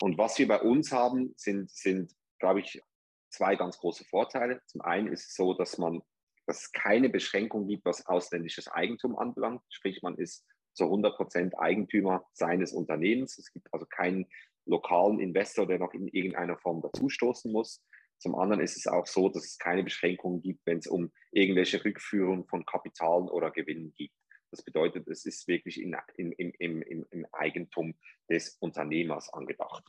[0.00, 2.80] Und was wir bei uns haben, sind, sind glaube ich,
[3.30, 4.60] zwei ganz große Vorteile.
[4.66, 6.02] Zum einen ist es so, dass man
[6.46, 9.62] dass es keine Beschränkung gibt, was ausländisches Eigentum anbelangt.
[9.68, 13.36] Sprich, man ist zu 100 Prozent Eigentümer seines Unternehmens.
[13.38, 14.26] Es gibt also keinen
[14.64, 17.82] lokalen Investor, der noch in irgendeiner Form dazustoßen muss.
[18.18, 21.84] Zum anderen ist es auch so, dass es keine Beschränkungen gibt, wenn es um irgendwelche
[21.84, 24.12] Rückführung von Kapitalen oder Gewinnen geht.
[24.50, 27.94] Das bedeutet, es ist wirklich in, in, im, im, im Eigentum
[28.30, 29.84] des Unternehmers angedacht.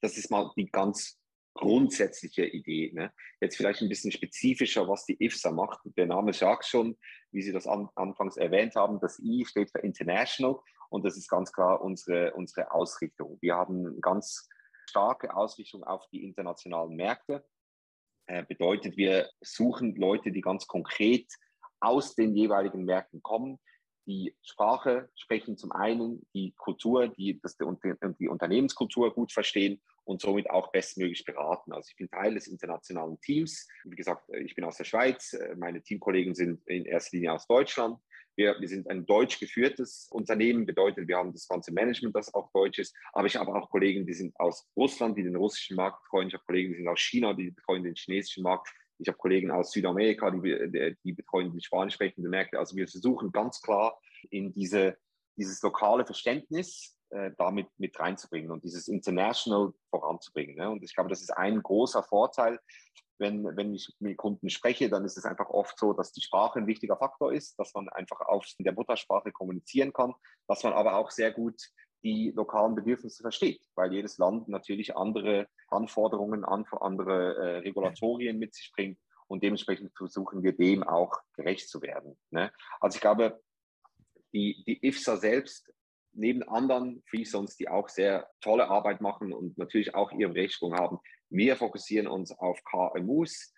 [0.00, 1.18] Das ist mal die ganz
[1.54, 2.90] grundsätzliche Idee.
[2.92, 3.12] Ne?
[3.40, 5.80] Jetzt vielleicht ein bisschen spezifischer, was die IFSA macht.
[5.96, 6.96] Der Name sagt schon,
[7.30, 10.58] wie Sie das an, anfangs erwähnt haben, das I steht für International
[10.90, 13.38] und das ist ganz klar unsere, unsere Ausrichtung.
[13.40, 14.48] Wir haben ganz
[14.88, 17.44] starke Ausrichtung auf die internationalen Märkte.
[18.26, 21.32] Äh, bedeutet, wir suchen Leute, die ganz konkret
[21.80, 23.58] aus den jeweiligen Märkten kommen,
[24.06, 30.50] die Sprache sprechen zum einen, die Kultur, die, das, die Unternehmenskultur gut verstehen und somit
[30.50, 31.72] auch bestmöglich beraten.
[31.72, 33.66] Also ich bin Teil des internationalen Teams.
[33.84, 37.98] Wie gesagt, ich bin aus der Schweiz, meine Teamkollegen sind in erster Linie aus Deutschland.
[38.36, 42.50] Wir, wir, sind ein deutsch geführtes Unternehmen, bedeutet, wir haben das ganze Management, das auch
[42.52, 42.94] deutsch ist.
[43.12, 46.28] Aber ich habe auch Kollegen, die sind aus Russland, die den russischen Markt betreuen.
[46.28, 48.68] Ich habe Kollegen, die sind aus China, die betreuen den chinesischen Markt.
[48.98, 52.58] Ich habe Kollegen aus Südamerika, die, die betreuen die spanisch sprechenden Märkte.
[52.58, 53.98] Also wir versuchen ganz klar
[54.30, 54.96] in diese,
[55.36, 60.56] dieses lokale Verständnis äh, damit mit reinzubringen und dieses International voranzubringen.
[60.56, 60.70] Ne?
[60.70, 62.58] Und ich glaube, das ist ein großer Vorteil.
[63.18, 66.58] Wenn, wenn ich mit Kunden spreche, dann ist es einfach oft so, dass die Sprache
[66.58, 70.14] ein wichtiger Faktor ist, dass man einfach auf der Muttersprache kommunizieren kann,
[70.48, 71.62] dass man aber auch sehr gut
[72.04, 78.70] die lokalen Bedürfnisse versteht, weil jedes Land natürlich andere Anforderungen, andere äh, Regulatorien mit sich
[78.72, 82.16] bringt und dementsprechend versuchen wir dem auch gerecht zu werden.
[82.30, 82.52] Ne?
[82.80, 83.42] Also ich glaube,
[84.34, 85.72] die, die IFSA selbst,
[86.12, 90.74] neben anderen Free Zones, die auch sehr tolle Arbeit machen und natürlich auch ihre Rechtsprung
[90.74, 90.98] haben,
[91.30, 93.52] wir fokussieren uns auf KMUs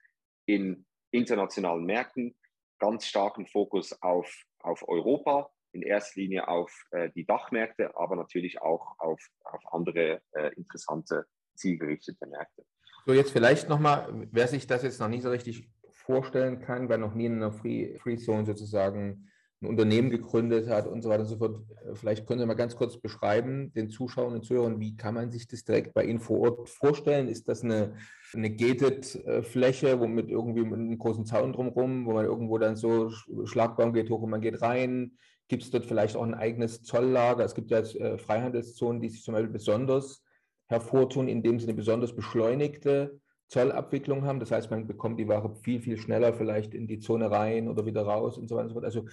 [0.47, 2.37] in internationalen Märkten,
[2.79, 8.61] ganz starken Fokus auf, auf Europa, in erster Linie auf äh, die Dachmärkte, aber natürlich
[8.61, 12.65] auch auf, auf andere äh, interessante, zielgerichtete Märkte.
[13.07, 16.99] So, jetzt vielleicht nochmal, wer sich das jetzt noch nicht so richtig vorstellen kann, wer
[16.99, 19.29] noch nie in einer Free, Free Zone sozusagen
[19.63, 21.61] ein Unternehmen gegründet hat und so weiter und so fort.
[21.85, 25.31] Äh, vielleicht können Sie mal ganz kurz beschreiben, den Zuschauern und Zuhörern, wie kann man
[25.31, 27.29] sich das direkt bei Ihnen vor Ort vorstellen?
[27.29, 27.95] Ist das eine,
[28.35, 32.59] eine gated äh, Fläche, wo mit irgendwie mit einem großen Zaun drumherum, wo man irgendwo
[32.59, 33.11] dann so
[33.45, 35.17] Schlagbaum geht hoch und man geht rein?
[35.49, 37.45] Gibt es dort vielleicht auch ein eigenes Zolllager?
[37.45, 40.25] Es gibt ja jetzt äh, Freihandelszonen, die sich zum Beispiel besonders
[40.67, 44.41] hervortun, indem sie eine besonders beschleunigte Zollabwicklung haben.
[44.41, 47.87] Das heißt, man bekommt die Ware viel, viel schneller vielleicht in die Zone rein oder
[47.87, 48.85] wieder raus und so weiter und so fort.
[48.85, 49.07] Also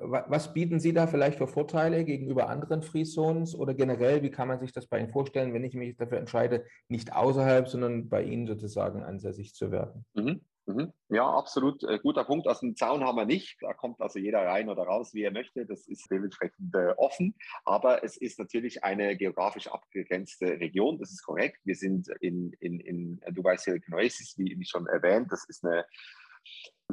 [0.00, 4.48] was bieten Sie da vielleicht für Vorteile gegenüber anderen Free Zones oder generell, wie kann
[4.48, 8.22] man sich das bei Ihnen vorstellen, wenn ich mich dafür entscheide, nicht außerhalb, sondern bei
[8.22, 10.06] Ihnen sozusagen ansässig zu werden?
[10.14, 10.40] Mhm.
[10.66, 10.92] Mhm.
[11.10, 11.84] Ja, absolut.
[11.84, 12.46] Äh, guter Punkt.
[12.48, 13.58] Also einen Zaun haben wir nicht.
[13.60, 15.66] Da kommt also jeder rein oder raus, wie er möchte.
[15.66, 17.34] Das ist dementsprechend äh, offen.
[17.64, 20.98] Aber es ist natürlich eine geografisch abgegrenzte Region.
[20.98, 21.58] Das ist korrekt.
[21.64, 25.30] Wir sind in, in, in Dubai Silicon Oasis, wie, schon erwähnt.
[25.30, 25.84] Das ist eine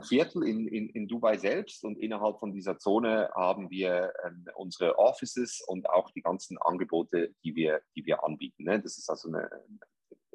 [0.04, 4.98] Viertel in, in, in Dubai selbst und innerhalb von dieser Zone haben wir ähm, unsere
[4.98, 8.64] Offices und auch die ganzen Angebote, die wir, die wir anbieten.
[8.64, 8.82] Ne?
[8.82, 9.50] Das ist also eine,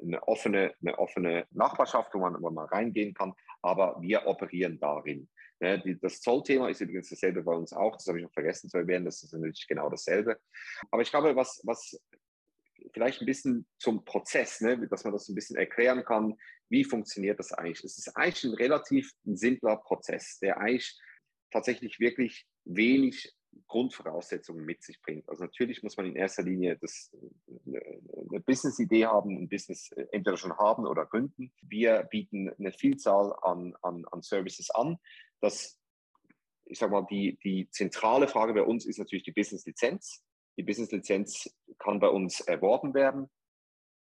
[0.01, 5.29] eine, offene, eine offene Nachbarschaft, wo man, wo man reingehen kann, aber wir operieren darin.
[5.59, 5.97] Ne?
[6.01, 9.05] Das Zollthema ist übrigens dasselbe bei uns auch, das habe ich noch vergessen zu erwähnen,
[9.05, 10.39] das ist natürlich genau dasselbe.
[10.91, 11.99] Aber ich glaube, was, was
[12.93, 14.87] vielleicht ein bisschen zum Prozess, ne?
[14.87, 16.37] dass man das ein bisschen erklären kann.
[16.69, 17.83] Wie funktioniert das eigentlich?
[17.83, 20.97] Es ist eigentlich ein relativ simpler Prozess, der eigentlich
[21.51, 23.33] tatsächlich wirklich wenig
[23.67, 25.27] Grundvoraussetzungen mit sich bringt.
[25.29, 27.11] Also natürlich muss man in erster Linie das,
[27.65, 31.53] eine Business-Idee haben, ein Business entweder schon haben oder gründen.
[31.61, 34.97] Wir bieten eine Vielzahl an, an, an Services an.
[35.41, 35.79] Das,
[36.65, 40.23] ich sage mal, die, die zentrale Frage bei uns ist natürlich die Business-Lizenz.
[40.57, 43.29] Die Business-Lizenz kann bei uns erworben werden.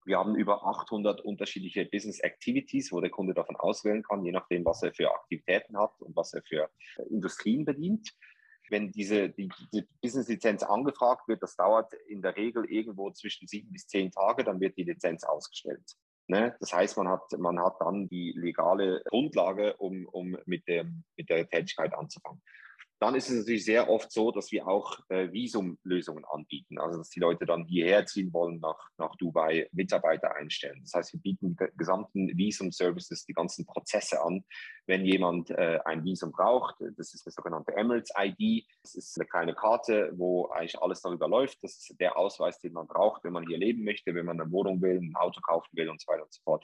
[0.06, 4.64] Wir haben über 800 unterschiedliche Business Activities, wo der Kunde davon auswählen kann, je nachdem,
[4.64, 6.70] was er für Aktivitäten hat und was er für
[7.10, 8.16] Industrien bedient.
[8.70, 13.72] Wenn diese die, die Business-Lizenz angefragt wird, das dauert in der Regel irgendwo zwischen sieben
[13.72, 15.84] bis zehn Tage, dann wird die Lizenz ausgestellt.
[16.28, 16.56] Ne?
[16.60, 21.30] Das heißt, man hat, man hat dann die legale Grundlage, um, um mit, dem, mit
[21.30, 22.42] der Tätigkeit anzufangen.
[23.00, 26.80] Dann ist es natürlich sehr oft so, dass wir auch äh, Visumlösungen anbieten.
[26.80, 30.80] Also dass die Leute dann hierher ziehen wollen, nach, nach Dubai Mitarbeiter einstellen.
[30.82, 34.46] Das heißt, wir bieten die gesamten Visum-Services, die ganzen Prozesse an.
[34.86, 38.66] Wenn jemand äh, ein Visum braucht, das ist eine sogenannte Emirates ID.
[38.82, 41.62] Das ist eine kleine Karte, wo eigentlich alles darüber läuft.
[41.64, 44.52] Das ist der Ausweis, den man braucht, wenn man hier leben möchte, wenn man eine
[44.52, 46.64] Wohnung will, ein Auto kaufen will und so weiter und so fort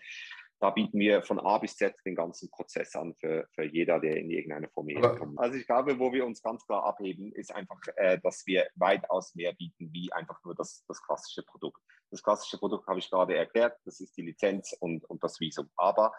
[0.62, 4.17] da bieten wir von A bis Z den ganzen Prozess an für, für jeder, der
[4.17, 5.39] in irgendeine Form kommt.
[5.39, 9.34] Also ich glaube, wo wir uns ganz klar abheben, ist einfach, äh, dass wir weitaus
[9.34, 11.82] mehr bieten, wie einfach nur das, das klassische Produkt.
[12.12, 15.67] Das klassische Produkt habe ich gerade erklärt, das ist die Lizenz und, und das Visum.
[15.78, 16.13] Aber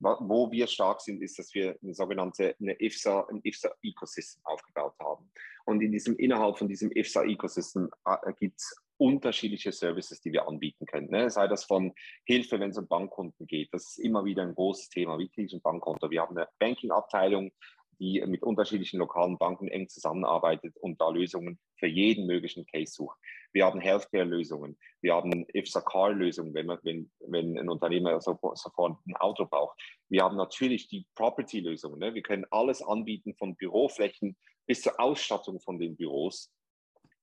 [0.00, 5.30] wo wir stark sind, ist, dass wir eine sogenannte eine IFSA, ein IFSA-Ecosystem aufgebaut haben.
[5.64, 10.86] Und in diesem, innerhalb von diesem IFSA-Ecosystem äh, gibt es unterschiedliche Services, die wir anbieten
[10.86, 11.10] können.
[11.10, 11.28] Ne?
[11.28, 11.92] Sei das von
[12.24, 13.68] Hilfe, wenn es um Bankkonten geht.
[13.72, 15.18] Das ist immer wieder ein großes Thema.
[15.18, 16.08] Wie kriege ich ein Bankkonto?
[16.08, 17.50] Wir haben eine Banking-Abteilung,
[17.98, 23.18] die mit unterschiedlichen lokalen Banken eng zusammenarbeitet und da Lösungen für jeden möglichen Case sucht.
[23.52, 29.46] Wir haben Healthcare-Lösungen, wir haben IFSA-Car-Lösungen, wenn, wenn, wenn ein Unternehmer sofort, sofort ein Auto
[29.46, 29.80] braucht.
[30.08, 31.98] Wir haben natürlich die Property-Lösungen.
[31.98, 32.14] Ne?
[32.14, 34.36] Wir können alles anbieten, von Büroflächen
[34.66, 36.52] bis zur Ausstattung von den Büros.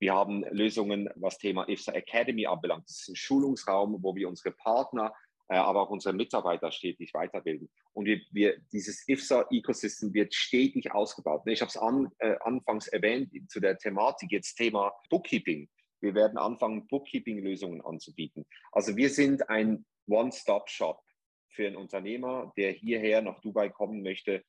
[0.00, 2.84] Wir haben Lösungen, was Thema IFSA Academy anbelangt.
[2.88, 5.12] Das ist ein Schulungsraum, wo wir unsere Partner,
[5.48, 7.68] äh, aber auch unsere Mitarbeiter stetig weiterbilden.
[7.92, 11.42] Und wir, wir, dieses IFSA-Ecosystem wird stetig ausgebaut.
[11.44, 15.68] Ich habe es an, äh, anfangs erwähnt zu der Thematik, jetzt Thema Bookkeeping.
[16.00, 18.46] Wir werden anfangen, Bookkeeping-Lösungen anzubieten.
[18.72, 21.02] Also wir sind ein One-Stop-Shop
[21.50, 24.44] für einen Unternehmer, der hierher nach Dubai kommen möchte.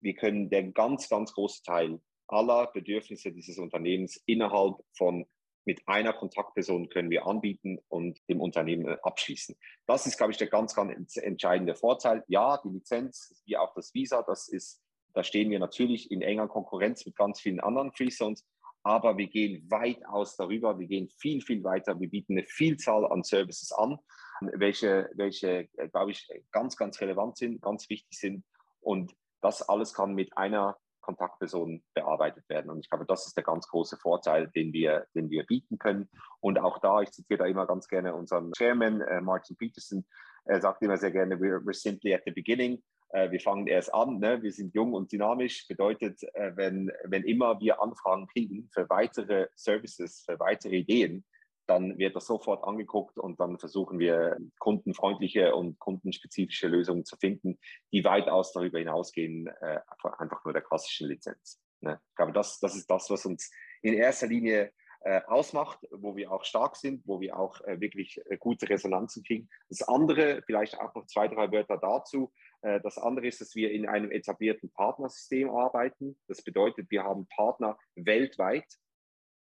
[0.00, 2.00] Wir können den ganz, ganz großen Teil
[2.32, 5.26] aller Bedürfnisse dieses Unternehmens innerhalb von
[5.64, 9.54] mit einer Kontaktperson können wir anbieten und dem Unternehmen abschließen.
[9.86, 12.24] Das ist, glaube ich, der ganz, ganz entscheidende Vorteil.
[12.28, 16.48] Ja, die Lizenz wie auch das Visa, das ist, da stehen wir natürlich in enger
[16.48, 18.46] Konkurrenz mit ganz vielen anderen Free Zones,
[18.82, 23.22] aber wir gehen weitaus darüber, wir gehen viel, viel weiter, wir bieten eine Vielzahl an
[23.22, 23.98] Services an,
[24.40, 28.44] welche, welche glaube ich, ganz, ganz relevant sind, ganz wichtig sind
[28.80, 30.78] und das alles kann mit einer
[31.10, 32.70] Kontaktpersonen bearbeitet werden.
[32.70, 36.08] Und ich glaube, das ist der ganz große Vorteil, den wir, den wir bieten können.
[36.40, 40.04] Und auch da, ich zitiere da immer ganz gerne unseren Chairman, äh, Martin Peterson,
[40.44, 42.82] er sagt immer sehr gerne, we're, we're simply at the beginning.
[43.10, 44.42] Äh, wir fangen erst an, ne?
[44.42, 45.66] wir sind jung und dynamisch.
[45.68, 51.24] Bedeutet, äh, wenn, wenn immer wir Anfragen kriegen für weitere Services, für weitere Ideen,
[51.70, 57.60] dann wird das sofort angeguckt und dann versuchen wir kundenfreundliche und kundenspezifische Lösungen zu finden,
[57.92, 59.78] die weitaus darüber hinausgehen, äh,
[60.18, 61.62] einfach nur der klassischen Lizenz.
[61.80, 62.00] Ne?
[62.10, 63.52] Ich glaube, das, das ist das, was uns
[63.82, 68.20] in erster Linie äh, ausmacht, wo wir auch stark sind, wo wir auch äh, wirklich
[68.26, 69.48] äh, gute Resonanzen kriegen.
[69.68, 72.32] Das andere, vielleicht auch noch zwei, drei Wörter dazu.
[72.62, 76.18] Äh, das andere ist, dass wir in einem etablierten Partnersystem arbeiten.
[76.26, 78.66] Das bedeutet, wir haben Partner weltweit,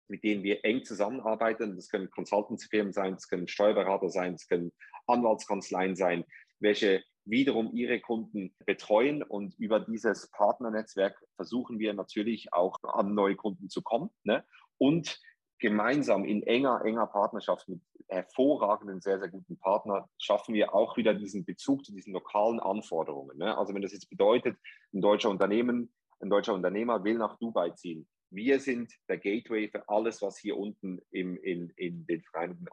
[0.07, 1.75] mit denen wir eng zusammenarbeiten.
[1.75, 4.71] Das können Consultancy-Firmen sein, das können Steuerberater sein, das können
[5.07, 6.25] Anwaltskanzleien sein,
[6.59, 9.23] welche wiederum ihre Kunden betreuen.
[9.23, 14.09] Und über dieses Partnernetzwerk versuchen wir natürlich auch an neue Kunden zu kommen.
[14.23, 14.43] Ne?
[14.77, 15.19] Und
[15.59, 21.13] gemeinsam in enger, enger Partnerschaft mit hervorragenden, sehr, sehr guten Partnern schaffen wir auch wieder
[21.13, 23.37] diesen Bezug zu diesen lokalen Anforderungen.
[23.37, 23.57] Ne?
[23.57, 24.57] Also wenn das jetzt bedeutet,
[24.93, 29.87] ein deutscher Unternehmen, ein deutscher Unternehmer will nach Dubai ziehen, wir sind der Gateway für
[29.87, 32.67] alles, was hier unten im, in, in den Vereinigten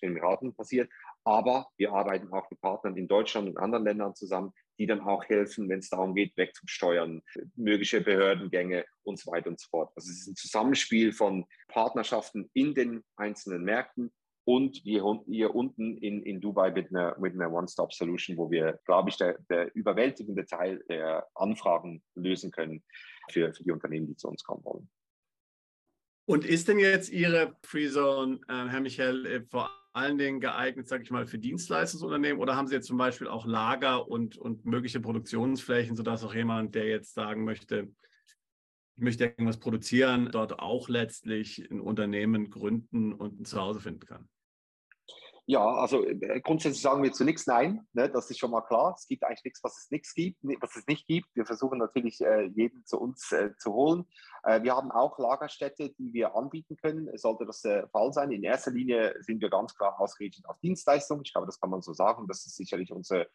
[0.00, 0.88] Emiraten passiert.
[1.24, 5.24] Aber wir arbeiten auch mit Partnern in Deutschland und anderen Ländern zusammen, die dann auch
[5.24, 7.22] helfen, wenn es darum geht, wegzusteuern,
[7.56, 9.92] mögliche Behördengänge und so weiter und so fort.
[9.96, 14.12] Also es ist ein Zusammenspiel von Partnerschaften in den einzelnen Märkten
[14.44, 19.10] und wir hier unten in, in Dubai mit einer, mit einer One-Stop-Solution, wo wir, glaube
[19.10, 22.82] ich, der, der überwältigende Teil der Anfragen lösen können
[23.30, 24.88] für, für die Unternehmen, die zu uns kommen wollen.
[26.24, 31.02] Und ist denn jetzt Ihre Freezone, äh, Herr Michael, äh, vor allen Dingen geeignet, sage
[31.02, 35.00] ich mal, für Dienstleistungsunternehmen oder haben Sie jetzt zum Beispiel auch Lager und, und mögliche
[35.00, 37.92] Produktionsflächen, sodass auch jemand, der jetzt sagen möchte,
[39.02, 44.28] möchte irgendwas produzieren, dort auch letztlich ein Unternehmen gründen und ein Zuhause finden kann?
[45.46, 47.84] Ja, also äh, grundsätzlich sagen wir zu nichts Nein.
[47.92, 48.08] Ne?
[48.08, 48.94] Das ist schon mal klar.
[48.96, 51.28] Es gibt eigentlich nichts, was es nichts gibt, was es nicht gibt.
[51.34, 54.06] Wir versuchen natürlich äh, jeden zu uns äh, zu holen.
[54.44, 57.16] Wir haben auch Lagerstätte, die wir anbieten können.
[57.16, 58.32] Sollte das der Fall sein.
[58.32, 61.22] In erster Linie sind wir ganz klar ausgerichtet auf Dienstleistungen.
[61.24, 62.26] Ich glaube, das kann man so sagen.
[62.26, 63.28] Das ist sicherlich unsere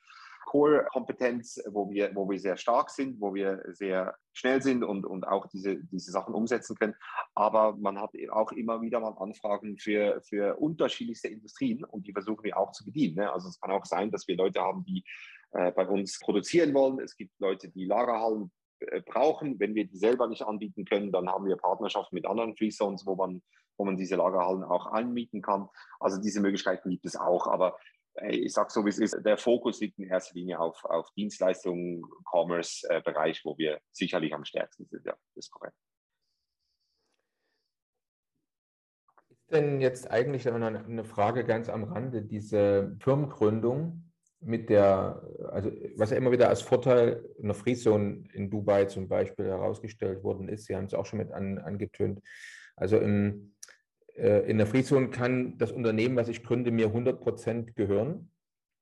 [0.47, 5.27] Core-Kompetenz, wo wir, wo wir sehr stark sind, wo wir sehr schnell sind und, und
[5.27, 6.95] auch diese, diese Sachen umsetzen können.
[7.35, 12.45] Aber man hat auch immer wieder mal Anfragen für, für unterschiedlichste Industrien und die versuchen
[12.45, 13.15] wir auch zu bedienen.
[13.15, 13.31] Ne?
[13.31, 15.03] Also es kann auch sein, dass wir Leute haben, die
[15.51, 17.01] äh, bei uns produzieren wollen.
[17.01, 19.59] Es gibt Leute, die Lagerhallen äh, brauchen.
[19.59, 23.05] Wenn wir die selber nicht anbieten können, dann haben wir Partnerschaften mit anderen Free Zones,
[23.05, 23.41] wo man,
[23.75, 25.67] wo man diese Lagerhallen auch anmieten kann.
[25.99, 27.47] Also diese Möglichkeiten gibt es auch.
[27.47, 27.77] Aber
[28.29, 32.03] ich sage so, wie es ist, der Fokus liegt in erster Linie auf, auf Dienstleistungen,
[32.25, 35.05] Commerce-Bereich, wo wir sicherlich am stärksten sind.
[35.05, 35.75] Ja, das ist korrekt.
[39.29, 46.11] Ist denn jetzt eigentlich eine Frage ganz am Rande, diese Firmengründung mit der, also was
[46.11, 50.75] ja immer wieder als Vorteil einer Freezone in Dubai zum Beispiel herausgestellt worden ist, Sie
[50.75, 52.21] haben es auch schon mit an, angetönt,
[52.75, 53.56] also im äh,
[54.17, 58.31] in der Freezone kann das Unternehmen, was ich gründe, mir 100 Prozent gehören.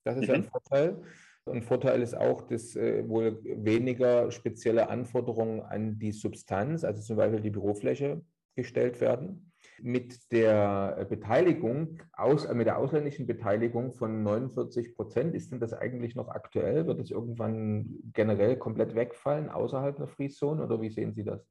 [0.06, 0.36] Das ist mhm.
[0.36, 1.02] ein Vorteil.
[1.48, 7.18] Ein Vorteil ist auch, dass äh, wohl weniger spezielle Anforderungen an die Substanz, also zum
[7.18, 8.22] Beispiel die Bürofläche,
[8.56, 9.52] gestellt werden.
[9.82, 16.16] Mit der Beteiligung, aus, mit der ausländischen Beteiligung von 49 Prozent, ist denn das eigentlich
[16.16, 16.88] noch aktuell?
[16.88, 21.46] Wird es irgendwann generell komplett wegfallen außerhalb der Freezone oder wie sehen Sie das?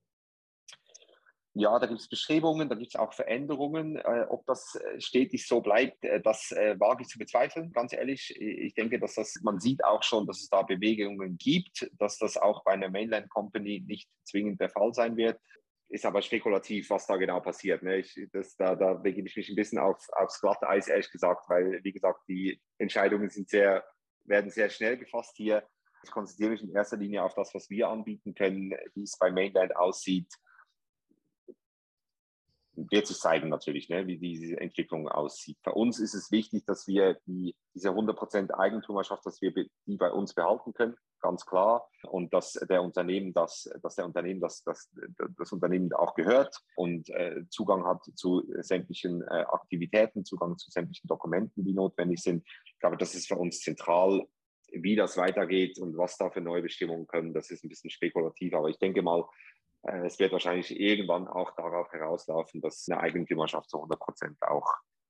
[1.56, 3.94] Ja, da gibt es Bestrebungen, da gibt es auch Veränderungen.
[3.96, 7.92] Äh, ob das äh, stetig so bleibt, äh, das äh, wage ich zu bezweifeln, ganz
[7.92, 8.34] ehrlich.
[8.40, 12.36] Ich denke, dass das, man sieht auch schon, dass es da Bewegungen gibt, dass das
[12.36, 15.40] auch bei einer Mainland Company nicht zwingend der Fall sein wird.
[15.88, 17.84] Ist aber spekulativ, was da genau passiert.
[17.84, 17.98] Ne?
[17.98, 21.48] Ich, das, da, da begebe ich mich ein bisschen auf, aufs glatte Eis, ehrlich gesagt,
[21.48, 23.84] weil, wie gesagt, die Entscheidungen sind sehr,
[24.24, 25.64] werden sehr schnell gefasst hier.
[26.02, 29.30] Ich konzentriere mich in erster Linie auf das, was wir anbieten können, wie es bei
[29.30, 30.26] Mainland aussieht
[32.76, 35.58] wird sich zeigen natürlich, ne, wie diese Entwicklung aussieht.
[35.62, 40.10] Für uns ist es wichtig, dass wir die, diese 100% Eigentumerschaft, dass wir die bei
[40.10, 41.88] uns behalten können, ganz klar.
[42.02, 44.90] Und dass der Unternehmen das, dass der Unternehmen das, das,
[45.38, 51.08] das Unternehmen auch gehört und äh, Zugang hat zu sämtlichen äh, Aktivitäten, Zugang zu sämtlichen
[51.08, 52.46] Dokumenten, die notwendig sind.
[52.66, 54.26] Ich glaube, das ist für uns zentral,
[54.72, 57.32] wie das weitergeht und was da für neue Bestimmungen kommen.
[57.32, 59.24] Das ist ein bisschen spekulativ, aber ich denke mal,
[59.84, 64.66] es wird wahrscheinlich irgendwann auch darauf herauslaufen, dass eine Eigentümerschaft zu 100 Prozent auch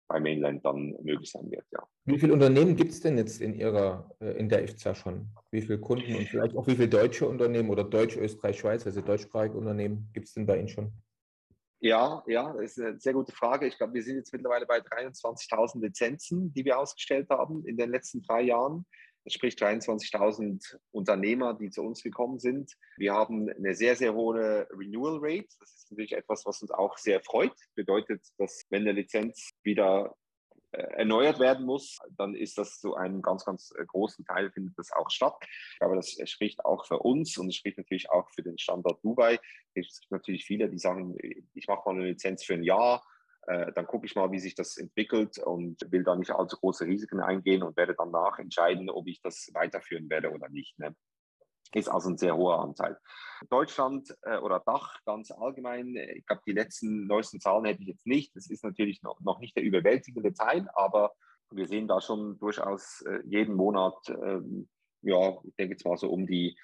[0.06, 1.64] bei Mainland dann möglich sein wird.
[1.72, 1.86] Ja.
[2.04, 5.28] Wie viele Unternehmen gibt es denn jetzt in Ihrer, äh, in der IFZA schon?
[5.50, 9.00] Wie viele Kunden und vielleicht auch wie viele deutsche Unternehmen oder Deutsch, Österreich, Schweiz, also
[9.00, 10.92] deutschsprachige Unternehmen gibt es denn bei Ihnen schon?
[11.80, 13.66] Ja, ja, das ist eine sehr gute Frage.
[13.66, 17.90] Ich glaube, wir sind jetzt mittlerweile bei 23.000 Lizenzen, die wir ausgestellt haben in den
[17.90, 18.86] letzten drei Jahren
[19.26, 22.72] sprich 23.000 Unternehmer, die zu uns gekommen sind.
[22.96, 25.48] Wir haben eine sehr, sehr hohe Renewal Rate.
[25.60, 27.54] Das ist natürlich etwas, was uns auch sehr freut.
[27.74, 30.14] Bedeutet, dass wenn eine Lizenz wieder
[30.72, 34.76] äh, erneuert werden muss, dann ist das zu einem ganz, ganz äh, großen Teil findet
[34.76, 35.36] das auch statt.
[35.80, 39.38] Aber das spricht auch für uns und es spricht natürlich auch für den Standort Dubai.
[39.74, 41.16] Es gibt natürlich viele, die sagen,
[41.54, 43.02] ich mache mal eine Lizenz für ein Jahr
[43.46, 46.86] äh, dann gucke ich mal, wie sich das entwickelt und will da nicht allzu große
[46.86, 50.78] Risiken eingehen und werde danach entscheiden, ob ich das weiterführen werde oder nicht.
[50.78, 50.94] Ne?
[51.72, 52.98] Ist also ein sehr hoher Anteil.
[53.50, 57.88] Deutschland äh, oder Dach ganz allgemein, äh, ich glaube, die letzten neuesten Zahlen hätte ich
[57.88, 58.34] jetzt nicht.
[58.36, 61.14] Das ist natürlich noch, noch nicht der überwältigende Teil, aber
[61.50, 64.68] wir sehen da schon durchaus äh, jeden Monat, ähm,
[65.02, 66.56] ja, ich denke jetzt mal so um die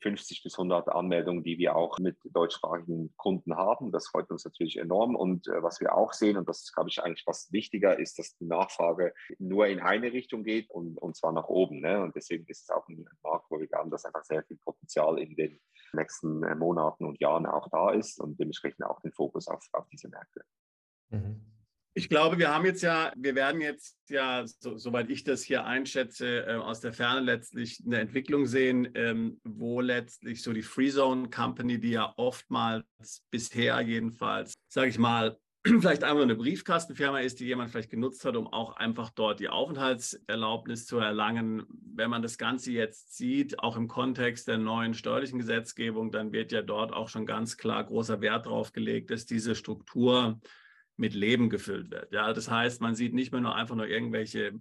[0.00, 3.92] 50 bis 100 Anmeldungen, die wir auch mit deutschsprachigen Kunden haben.
[3.92, 5.16] Das freut uns natürlich enorm.
[5.16, 8.18] Und äh, was wir auch sehen, und das ist, glaube ich, eigentlich fast wichtiger, ist,
[8.18, 11.80] dass die Nachfrage nur in eine Richtung geht und, und zwar nach oben.
[11.80, 12.02] Ne?
[12.02, 15.18] Und deswegen ist es auch ein Markt, wo wir glauben, dass einfach sehr viel Potenzial
[15.18, 15.60] in den
[15.92, 19.88] nächsten äh, Monaten und Jahren auch da ist und dementsprechend auch den Fokus auf, auf
[19.88, 20.44] diese Märkte.
[21.10, 21.52] Mhm.
[21.94, 25.66] Ich glaube, wir haben jetzt ja, wir werden jetzt ja, so, soweit ich das hier
[25.66, 31.28] einschätze, äh, aus der Ferne letztlich eine Entwicklung sehen, ähm, wo letztlich so die Freezone
[31.28, 32.86] Company, die ja oftmals
[33.30, 35.36] bisher jedenfalls, sage ich mal,
[35.66, 39.50] vielleicht einfach eine Briefkastenfirma ist, die jemand vielleicht genutzt hat, um auch einfach dort die
[39.50, 41.64] Aufenthaltserlaubnis zu erlangen,
[41.94, 46.52] wenn man das Ganze jetzt sieht, auch im Kontext der neuen steuerlichen Gesetzgebung, dann wird
[46.52, 50.40] ja dort auch schon ganz klar großer Wert drauf gelegt, dass diese Struktur
[51.02, 52.12] mit Leben gefüllt wird.
[52.12, 54.52] Ja, das heißt, man sieht nicht mehr nur einfach nur irgendwelche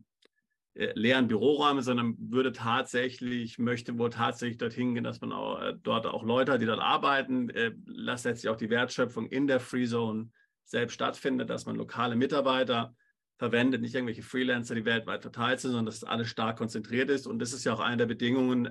[0.73, 5.75] äh, leeren Büroräume, sondern würde tatsächlich, möchte wohl tatsächlich dorthin gehen, dass man auch, äh,
[5.83, 9.85] dort auch Leute, die dort arbeiten, äh, lässt letztlich auch die Wertschöpfung in der Free
[9.85, 10.31] Zone
[10.65, 12.95] selbst stattfindet, dass man lokale Mitarbeiter
[13.37, 17.27] verwendet, nicht irgendwelche Freelancer, die weltweit verteilt sind, sondern dass alles stark konzentriert ist.
[17.27, 18.69] Und das ist ja auch eine der Bedingungen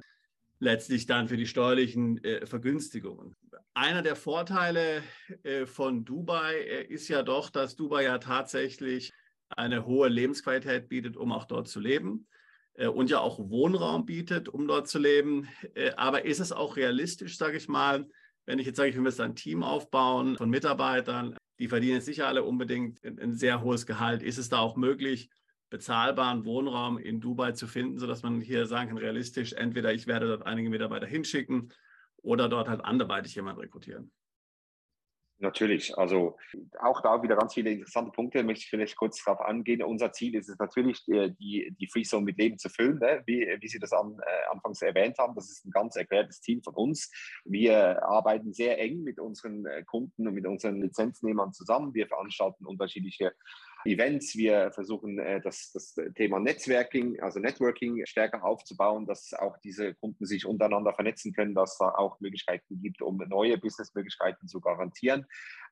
[0.61, 3.35] letztlich dann für die steuerlichen äh, Vergünstigungen.
[3.75, 5.03] Einer der Vorteile
[5.43, 9.13] äh, von Dubai äh, ist ja doch, dass Dubai ja tatsächlich
[9.49, 12.29] eine hohe Lebensqualität bietet, um auch dort zu leben
[12.75, 15.49] äh, und ja auch Wohnraum bietet, um dort zu leben.
[15.75, 18.07] Äh, aber ist es auch realistisch, sage ich mal,
[18.47, 22.07] wenn ich jetzt sage, ich will jetzt ein Team aufbauen von Mitarbeitern, die verdienen jetzt
[22.07, 24.23] sicher alle unbedingt ein sehr hohes Gehalt.
[24.23, 25.29] Ist es da auch möglich,
[25.71, 30.27] bezahlbaren Wohnraum in Dubai zu finden, sodass man hier sagen kann, realistisch, entweder ich werde
[30.27, 31.73] dort einige Mitarbeiter hinschicken
[32.23, 34.13] oder dort halt anderweitig jemanden rekrutieren?
[35.43, 36.37] Natürlich, also
[36.81, 39.83] auch da wieder ganz viele interessante Punkte, möchte ich vielleicht kurz darauf angehen.
[39.83, 43.23] Unser Ziel ist es natürlich, äh, die, die Free Zone mit Leben zu füllen, ne?
[43.25, 45.35] wie, wie Sie das an, äh, anfangs erwähnt haben.
[45.35, 47.11] Das ist ein ganz erklärtes Ziel von uns.
[47.47, 51.95] Wir arbeiten sehr eng mit unseren äh, Kunden und mit unseren Lizenznehmern zusammen.
[51.95, 53.33] Wir veranstalten unterschiedliche
[53.85, 54.37] Events.
[54.37, 60.27] Wir versuchen äh, das, das Thema Netzwerking, also Networking stärker aufzubauen, dass auch diese Kunden
[60.27, 65.27] sich untereinander vernetzen können, dass da auch Möglichkeiten gibt, um neue Businessmöglichkeiten zu garantieren.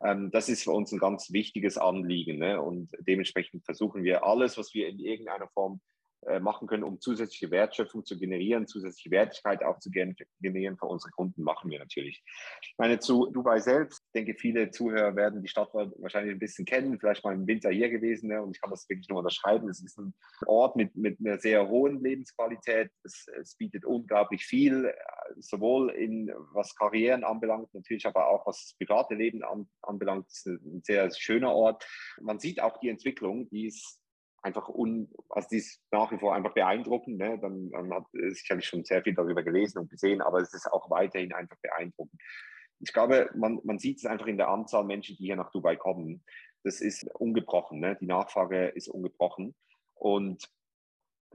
[0.05, 2.39] Ähm, das ist für uns ein ganz wichtiges Anliegen.
[2.39, 2.61] Ne?
[2.61, 5.81] Und dementsprechend versuchen wir alles, was wir in irgendeiner Form
[6.41, 11.43] machen können, um zusätzliche Wertschöpfung zu generieren, zusätzliche Wertigkeit auch zu generieren für unsere Kunden,
[11.43, 12.23] machen wir natürlich.
[12.63, 16.65] Ich meine, zu Dubai selbst, ich denke, viele Zuhörer werden die Stadt wahrscheinlich ein bisschen
[16.65, 18.43] kennen, vielleicht mal im Winter hier gewesen ne?
[18.43, 19.69] und ich kann das wirklich nur unterschreiben.
[19.69, 20.15] Es ist ein
[20.47, 22.91] Ort mit, mit einer sehr hohen Lebensqualität.
[23.05, 24.93] Es, es bietet unglaublich viel,
[25.39, 30.27] sowohl in was Karrieren anbelangt, natürlich aber auch was das private Leben an, anbelangt.
[30.29, 31.87] Es ist ein sehr schöner Ort.
[32.21, 34.01] Man sieht auch die Entwicklung, die ist
[34.43, 37.19] einfach un, also die ist nach wie vor einfach beeindruckend.
[37.19, 37.39] Ne?
[37.39, 40.91] Dann, dann hat sicherlich schon sehr viel darüber gelesen und gesehen, aber es ist auch
[40.91, 42.21] weiterhin einfach beeindruckend.
[42.81, 45.77] Ich glaube, man, man sieht es einfach in der Anzahl Menschen, die hier nach Dubai
[45.77, 46.25] kommen.
[46.63, 47.81] Das ist ungebrochen.
[47.81, 47.97] Ne?
[48.01, 49.55] Die Nachfrage ist ungebrochen.
[49.95, 50.49] Und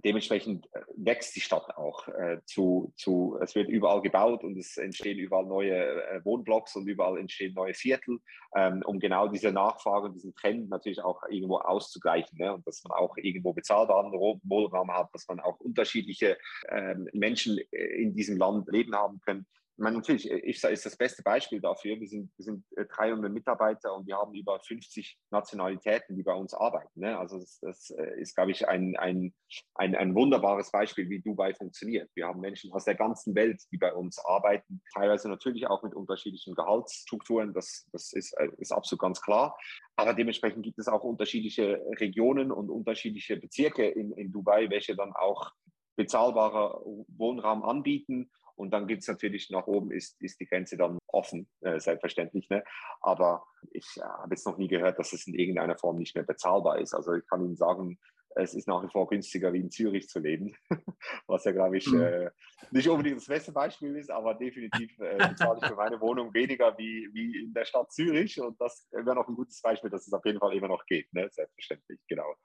[0.03, 4.77] dementsprechend äh, wächst die Stadt auch äh, zu, zu, es wird überall gebaut und es
[4.77, 8.19] entstehen überall neue äh, Wohnblocks und überall entstehen neue Viertel,
[8.55, 12.53] ähm, um genau diese Nachfrage und diesen Trend natürlich auch irgendwo auszugleichen ne?
[12.53, 16.37] und dass man auch irgendwo bezahlbaren Wohnraum hat, dass man auch unterschiedliche
[16.69, 19.45] ähm, Menschen äh, in diesem Land leben haben können
[19.77, 21.99] meine, natürlich, IFSA ist das beste Beispiel dafür.
[21.99, 26.33] Wir sind, wir sind 300 äh, Mitarbeiter und wir haben über 50 Nationalitäten, die bei
[26.33, 26.99] uns arbeiten.
[26.99, 27.17] Ne?
[27.17, 29.33] Also das, das, äh, ist, glaube ich, ein, ein,
[29.75, 32.09] ein, ein wunderbares Beispiel, wie Dubai funktioniert.
[32.13, 35.95] Wir haben Menschen aus der ganzen Welt, die bei uns arbeiten, teilweise natürlich auch mit
[35.95, 37.53] unterschiedlichen Gehaltsstrukturen.
[37.53, 39.57] Das, das ist, äh, ist absolut ganz klar.
[39.95, 45.13] Aber dementsprechend gibt es auch unterschiedliche Regionen und unterschiedliche Bezirke in, in Dubai, welche dann
[45.13, 45.51] auch
[45.95, 50.97] bezahlbarer Wohnraum anbieten und dann gibt es natürlich nach oben, ist, ist die Grenze dann
[51.07, 52.49] offen, äh, selbstverständlich.
[52.49, 52.63] Ne?
[53.01, 56.23] Aber ich äh, habe jetzt noch nie gehört, dass es in irgendeiner Form nicht mehr
[56.23, 56.93] bezahlbar ist.
[56.93, 57.97] Also ich kann Ihnen sagen,
[58.35, 60.55] es ist nach wie vor günstiger wie in Zürich zu leben,
[61.27, 62.01] was ja, glaube ich, mhm.
[62.01, 62.29] äh,
[62.71, 66.75] nicht unbedingt das beste Beispiel ist, aber definitiv äh, bezahle ich für meine Wohnung weniger
[66.77, 68.39] wie, wie in der Stadt Zürich.
[68.41, 71.13] Und das wäre noch ein gutes Beispiel, dass es auf jeden Fall immer noch geht,
[71.13, 71.29] ne?
[71.31, 72.35] selbstverständlich, genau.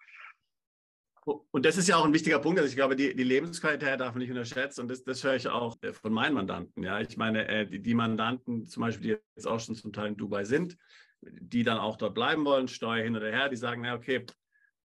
[1.24, 2.58] Und das ist ja auch ein wichtiger Punkt.
[2.58, 4.82] Also ich glaube, die, die Lebensqualität darf man nicht unterschätzen.
[4.82, 6.82] Und das, das höre ich auch äh, von meinen Mandanten.
[6.82, 10.08] Ja, ich meine, äh, die, die Mandanten zum Beispiel, die jetzt auch schon zum Teil
[10.08, 10.76] in Dubai sind,
[11.20, 14.24] die dann auch dort bleiben wollen, Steuer hin oder her, die sagen, na okay,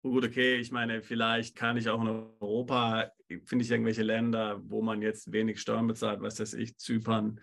[0.01, 3.11] gut, okay, ich meine, vielleicht kann ich auch in Europa,
[3.45, 7.39] finde ich irgendwelche Länder, wo man jetzt wenig Steuern bezahlt, was weiß ich, Zypern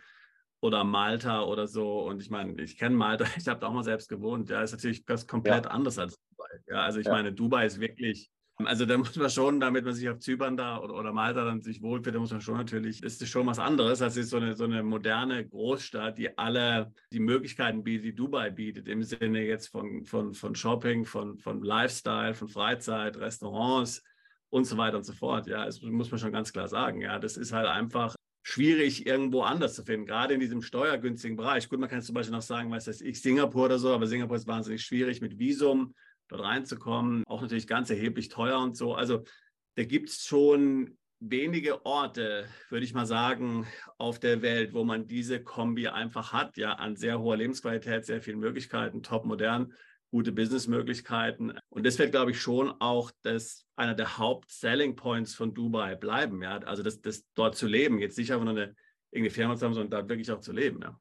[0.60, 2.02] oder Malta oder so.
[2.02, 4.50] Und ich meine, ich kenne Malta, ich habe da auch mal selbst gewohnt.
[4.50, 5.70] Ja, ist natürlich komplett ja.
[5.70, 6.60] anders als Dubai.
[6.68, 7.12] Ja, also ich ja.
[7.12, 8.30] meine, Dubai ist wirklich
[8.66, 11.62] also da muss man schon, damit man sich auf Zypern da oder, oder Malta dann
[11.62, 14.02] sich wohlfühlt, da muss man schon natürlich, ist das schon was anderes.
[14.02, 18.50] als ist so eine, so eine moderne Großstadt, die alle die Möglichkeiten bietet, die Dubai
[18.50, 24.02] bietet, im Sinne jetzt von, von, von Shopping, von, von Lifestyle, von Freizeit, Restaurants
[24.48, 25.46] und so weiter und so fort.
[25.46, 27.00] Ja, das muss man schon ganz klar sagen.
[27.00, 31.68] Ja, das ist halt einfach schwierig irgendwo anders zu finden, gerade in diesem steuergünstigen Bereich.
[31.68, 34.46] Gut, man kann zum Beispiel noch sagen, weiß ich, Singapur oder so, aber Singapur ist
[34.46, 35.94] wahnsinnig schwierig mit Visum
[36.30, 37.24] dort reinzukommen.
[37.26, 38.94] Auch natürlich ganz erheblich teuer und so.
[38.94, 39.24] Also
[39.76, 43.66] da gibt es schon wenige Orte, würde ich mal sagen,
[43.98, 48.22] auf der Welt, wo man diese Kombi einfach hat, ja, an sehr hoher Lebensqualität, sehr
[48.22, 49.74] vielen Möglichkeiten, top modern,
[50.10, 51.58] gute Businessmöglichkeiten.
[51.68, 56.42] Und das wird, glaube ich, schon auch das, einer der Haupt-Selling Points von Dubai bleiben.
[56.42, 56.58] Ja?
[56.58, 58.74] Also das, das dort zu leben, jetzt nicht einfach nur eine
[59.12, 60.80] irgendeine Firma zu haben, sondern da wirklich auch zu leben.
[60.82, 61.00] Ja.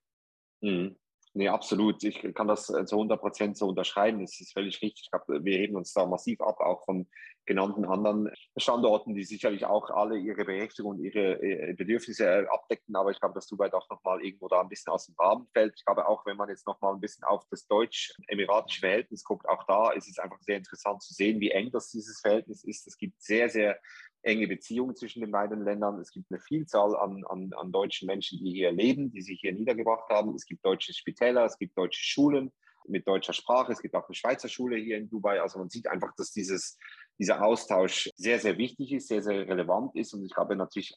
[0.61, 0.95] Mhm.
[1.33, 2.03] Nee, absolut.
[2.03, 4.19] Ich kann das äh, zu 100 Prozent so unterschreiben.
[4.21, 5.03] Das ist völlig richtig.
[5.03, 7.07] Ich glaube, wir reden uns da massiv ab, auch von
[7.45, 12.95] genannten anderen Standorten, die sicherlich auch alle ihre Berechtigung und ihre äh, Bedürfnisse äh, abdecken.
[12.95, 15.73] Aber ich glaube, dass Dubai doch nochmal irgendwo da ein bisschen aus dem Rahmen fällt.
[15.75, 19.63] Ich glaube auch, wenn man jetzt nochmal ein bisschen auf das deutsch-emiratische Verhältnis guckt, auch
[19.65, 22.87] da ist es einfach sehr interessant zu sehen, wie eng das dieses Verhältnis ist.
[22.87, 23.79] Es gibt sehr, sehr
[24.21, 25.99] enge Beziehungen zwischen den beiden Ländern.
[25.99, 29.53] Es gibt eine Vielzahl an, an, an deutschen Menschen, die hier leben, die sich hier
[29.53, 30.35] niedergebracht haben.
[30.35, 32.51] Es gibt deutsche Spitäler, es gibt deutsche Schulen
[32.87, 33.71] mit deutscher Sprache.
[33.71, 35.41] Es gibt auch eine Schweizer Schule hier in Dubai.
[35.41, 36.77] Also man sieht einfach, dass dieses,
[37.17, 40.13] dieser Austausch sehr, sehr wichtig ist, sehr, sehr relevant ist.
[40.13, 40.95] Und ich glaube natürlich,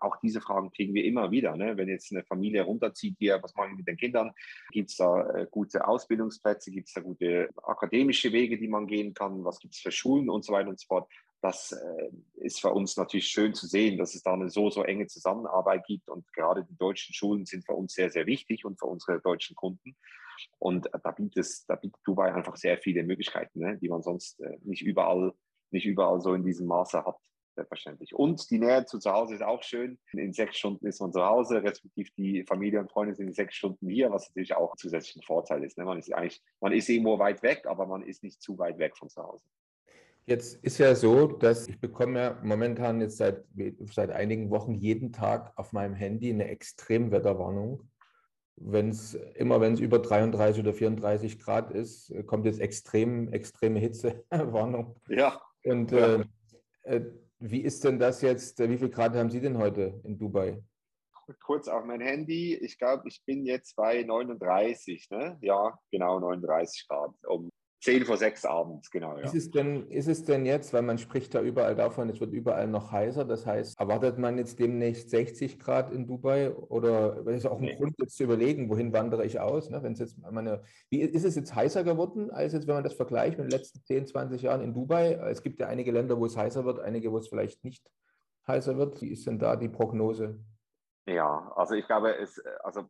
[0.00, 1.56] auch diese Fragen kriegen wir immer wieder.
[1.56, 1.76] Ne?
[1.76, 4.32] Wenn jetzt eine Familie runterzieht hier, was machen wir mit den Kindern?
[4.70, 6.70] Gibt es da äh, gute Ausbildungsplätze?
[6.70, 9.44] Gibt es da gute akademische Wege, die man gehen kann?
[9.44, 11.08] Was gibt es für Schulen und so weiter und so fort?
[11.42, 14.84] Das äh, ist für uns natürlich schön zu sehen, dass es da eine so, so
[14.84, 16.08] enge Zusammenarbeit gibt.
[16.08, 19.56] Und gerade die deutschen Schulen sind für uns sehr, sehr wichtig und für unsere deutschen
[19.56, 19.96] Kunden.
[20.58, 24.40] Und da bietet, es, da bietet Dubai einfach sehr viele Möglichkeiten, ne, die man sonst
[24.40, 25.32] äh, nicht, überall,
[25.72, 27.18] nicht überall so in diesem Maße hat.
[27.54, 28.14] Selbstverständlich.
[28.14, 29.98] Und die Nähe zu, zu Hause ist auch schön.
[30.12, 33.56] In sechs Stunden ist man zu Hause, respektive die Familie und Freunde sind in sechs
[33.56, 35.76] Stunden hier, was natürlich auch ein zusätzlicher Vorteil ist.
[35.76, 35.84] Ne?
[35.84, 38.96] Man ist eigentlich, man ist irgendwo weit weg, aber man ist nicht zu weit weg
[38.96, 39.44] von zu Hause.
[40.24, 43.44] Jetzt ist ja so, dass ich bekomme ja momentan jetzt seit,
[43.92, 47.88] seit einigen Wochen jeden Tag auf meinem Handy eine Extremwetterwarnung.
[48.56, 53.80] Wenn es immer, wenn es über 33 oder 34 Grad ist, kommt jetzt extrem, extreme
[53.80, 54.94] Hitzewarnung.
[55.08, 55.40] Ja.
[55.64, 56.16] Und ja.
[56.16, 58.60] Äh, äh, wie ist denn das jetzt?
[58.60, 60.62] Wie viel Grad haben Sie denn heute in Dubai?
[61.40, 62.54] Kurz auf mein Handy.
[62.54, 65.10] Ich glaube, ich bin jetzt bei 39.
[65.10, 65.38] Ne?
[65.40, 67.12] Ja, genau 39 Grad.
[67.26, 67.50] Um
[67.82, 69.16] 10 vor 6 abends, genau.
[69.16, 69.24] Ja.
[69.24, 72.32] Ist, es denn, ist es denn jetzt, weil man spricht da überall davon, es wird
[72.32, 77.44] überall noch heißer, das heißt, erwartet man jetzt demnächst 60 Grad in Dubai oder ist
[77.44, 77.74] auch ein nee.
[77.74, 79.68] Grund jetzt zu überlegen, wohin wandere ich aus?
[79.68, 79.82] Ne?
[79.82, 82.94] Wenn es jetzt meine, wie, ist es jetzt heißer geworden, als jetzt, wenn man das
[82.94, 85.14] vergleicht mit den letzten 10, 20 Jahren in Dubai?
[85.14, 87.84] Es gibt ja einige Länder, wo es heißer wird, einige, wo es vielleicht nicht
[88.46, 89.02] heißer wird.
[89.02, 90.38] Wie ist denn da die Prognose?
[91.06, 92.82] Ja, also ich glaube, es, also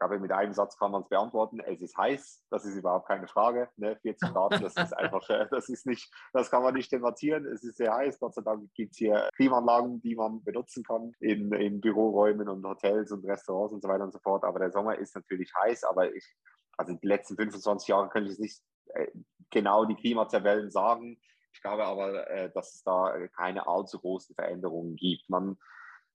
[0.00, 1.60] glaube, mit einem Satz kann man es beantworten.
[1.60, 3.68] Es ist heiß, das ist überhaupt keine Frage.
[3.76, 3.96] Ne?
[4.00, 7.46] 14 Grad, das ist einfach, äh, das ist nicht, das kann man nicht debattieren.
[7.46, 8.18] Es ist sehr heiß.
[8.18, 12.64] Gott sei Dank gibt es hier Klimaanlagen, die man benutzen kann in, in Büroräumen und
[12.64, 14.42] Hotels und Restaurants und so weiter und so fort.
[14.42, 16.26] Aber der Sommer ist natürlich heiß, aber ich,
[16.78, 18.62] also die letzten 25 Jahre könnte ich nicht
[18.94, 19.08] äh,
[19.50, 21.20] genau die Klimatabellen sagen.
[21.52, 25.28] Ich glaube aber, äh, dass es da keine allzu großen Veränderungen gibt.
[25.28, 25.58] Man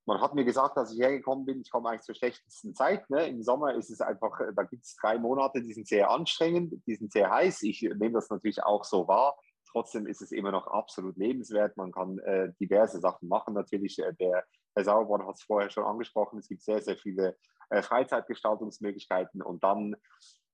[0.06, 3.10] man hat mir gesagt, dass ich hergekommen bin, ich komme eigentlich zur schlechtesten Zeit.
[3.10, 3.28] Ne?
[3.28, 6.96] Im Sommer ist es einfach, da gibt es drei Monate, die sind sehr anstrengend, die
[6.96, 7.64] sind sehr heiß.
[7.64, 9.38] Ich nehme das natürlich auch so wahr.
[9.72, 11.76] Trotzdem ist es immer noch absolut lebenswert.
[11.76, 13.56] Man kann äh, diverse Sachen machen.
[13.56, 14.46] Natürlich, äh, der
[14.76, 17.36] Herr Sauerborn hat es vorher schon angesprochen, es gibt sehr, sehr viele
[17.70, 19.42] äh, Freizeitgestaltungsmöglichkeiten.
[19.42, 19.96] Und dann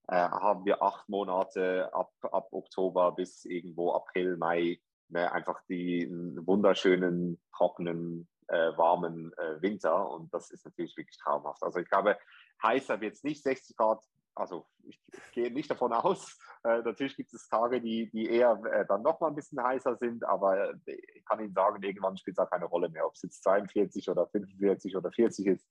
[0.08, 4.80] äh, haben wir acht Monate ab, ab Oktober bis irgendwo April, Mai
[5.10, 5.32] ne?
[5.32, 11.64] einfach die wunderschönen, trockenen äh, warmen äh, Winter und das ist natürlich wirklich traumhaft.
[11.64, 12.18] Also ich glaube,
[12.64, 14.04] heißer wird es nicht, 60 Grad,
[14.36, 16.38] also ich, ich gehe nicht davon aus.
[16.64, 19.96] Äh, natürlich gibt es Tage, die, die eher äh, dann noch mal ein bisschen heißer
[19.96, 23.16] sind, aber äh, ich kann Ihnen sagen, irgendwann spielt es auch keine Rolle mehr, ob
[23.16, 25.66] es jetzt 42 oder 45 oder 40 ist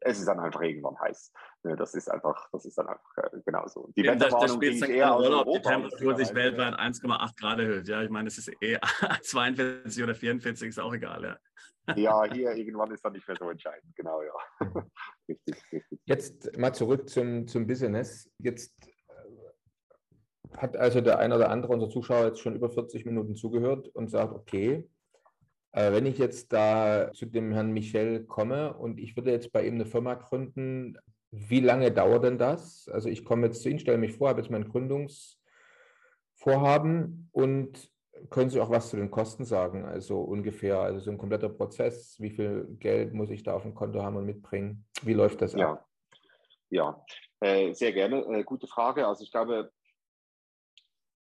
[0.00, 1.32] es ist dann einfach irgendwann heiß.
[1.62, 3.90] Das ist einfach, das ist dann einfach äh, genauso.
[3.96, 7.58] Die ja, Wetterwarnung spielt es dann eher Rolle, ob die Temperatur sich weltweit 1,8 Grad
[7.58, 7.88] erhöht.
[7.88, 8.80] Ja, ich meine, es ist eher
[9.22, 11.24] 42 oder 44, ist auch egal.
[11.24, 11.38] Ja.
[11.94, 14.32] Ja, hier irgendwann ist dann nicht mehr so entscheidend, genau, ja.
[15.28, 16.00] richtig, richtig.
[16.04, 18.30] Jetzt mal zurück zum, zum Business.
[18.38, 18.74] Jetzt
[19.08, 23.88] äh, hat also der eine oder andere unserer Zuschauer jetzt schon über 40 Minuten zugehört
[23.88, 24.88] und sagt, okay,
[25.72, 29.64] äh, wenn ich jetzt da zu dem Herrn Michel komme und ich würde jetzt bei
[29.66, 30.98] ihm eine Firma gründen,
[31.30, 32.88] wie lange dauert denn das?
[32.88, 37.95] Also ich komme jetzt zu Ihnen, stelle mich vor, habe jetzt mein Gründungsvorhaben und
[38.30, 39.84] können Sie auch was zu den Kosten sagen?
[39.84, 43.74] Also ungefähr, also so ein kompletter Prozess, wie viel Geld muss ich da auf dem
[43.74, 44.86] Konto haben und mitbringen?
[45.02, 45.72] Wie läuft das ja.
[45.72, 45.86] ab?
[46.70, 47.04] Ja,
[47.40, 48.24] äh, sehr gerne.
[48.26, 49.06] Äh, gute Frage.
[49.06, 49.72] Also ich glaube,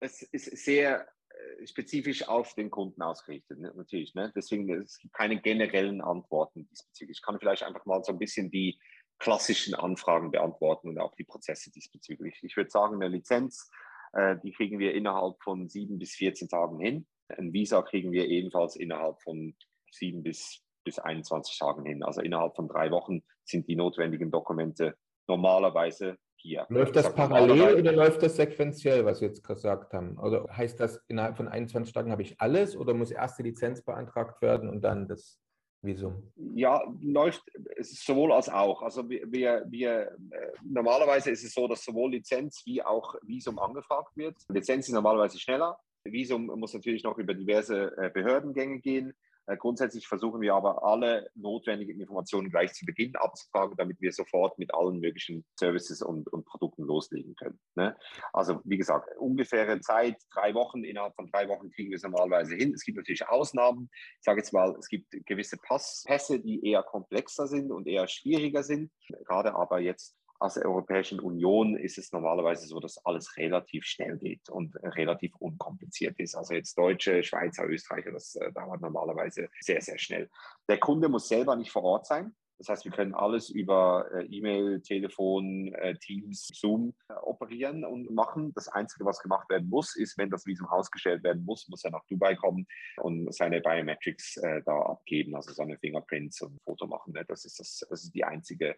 [0.00, 3.72] es ist sehr äh, spezifisch auf den Kunden ausgerichtet, ne?
[3.74, 4.14] natürlich.
[4.14, 4.32] Ne?
[4.34, 7.18] Deswegen es gibt keine generellen Antworten diesbezüglich.
[7.18, 8.78] Ich kann vielleicht einfach mal so ein bisschen die
[9.18, 12.38] klassischen Anfragen beantworten und auch die Prozesse diesbezüglich.
[12.42, 13.70] Ich würde sagen, eine Lizenz
[14.14, 17.06] äh, die kriegen wir innerhalb von sieben bis 14 Tagen hin.
[17.28, 19.54] Ein Visa kriegen wir ebenfalls innerhalb von
[19.90, 22.02] sieben bis, bis 21 Tagen hin.
[22.02, 24.94] Also innerhalb von drei Wochen sind die notwendigen Dokumente
[25.26, 26.66] normalerweise hier.
[26.68, 30.18] Läuft das parallel oder läuft das sequenziell, was Sie jetzt gesagt haben?
[30.18, 33.82] Oder heißt das, innerhalb von 21 Tagen habe ich alles oder muss erst die Lizenz
[33.82, 35.40] beantragt werden und dann das
[35.84, 36.32] Visum?
[36.54, 37.42] Ja, läuft
[37.80, 38.82] sowohl als auch.
[38.82, 44.16] Also wir, wir, äh, normalerweise ist es so, dass sowohl Lizenz wie auch Visum angefragt
[44.16, 44.36] wird.
[44.48, 45.78] Lizenz ist normalerweise schneller.
[46.04, 49.14] Visum muss natürlich noch über diverse äh, Behördengänge gehen.
[49.46, 54.58] Äh, grundsätzlich versuchen wir aber alle notwendigen Informationen gleich zu Beginn abzufragen, damit wir sofort
[54.58, 57.58] mit allen möglichen Services und, und Produkten loslegen können.
[57.74, 57.96] Ne?
[58.32, 62.54] Also wie gesagt, ungefähre Zeit, drei Wochen, innerhalb von drei Wochen kriegen wir es normalerweise
[62.54, 62.72] hin.
[62.74, 63.90] Es gibt natürlich Ausnahmen.
[64.18, 68.08] Ich sage jetzt mal, es gibt gewisse Pass Pässe, die eher komplexer sind und eher
[68.08, 68.90] schwieriger sind.
[69.26, 70.16] Gerade aber jetzt
[70.52, 76.20] der Europäischen Union ist es normalerweise so, dass alles relativ schnell geht und relativ unkompliziert
[76.20, 76.34] ist.
[76.34, 80.28] Also jetzt Deutsche, Schweizer, Österreicher, das äh, dauert normalerweise sehr, sehr schnell.
[80.68, 82.36] Der Kunde muss selber nicht vor Ort sein.
[82.58, 88.52] Das heißt, wir können alles über äh, E-Mail, Telefon, äh, Teams, Zoom operieren und machen.
[88.54, 91.90] Das Einzige, was gemacht werden muss, ist, wenn das Visum ausgestellt werden muss, muss er
[91.90, 92.66] nach Dubai kommen
[92.98, 97.14] und seine Biometrics da abgeben, also seine Fingerprints und ein Foto machen.
[97.14, 97.24] Ne?
[97.26, 98.76] Das, ist das, das ist die einzige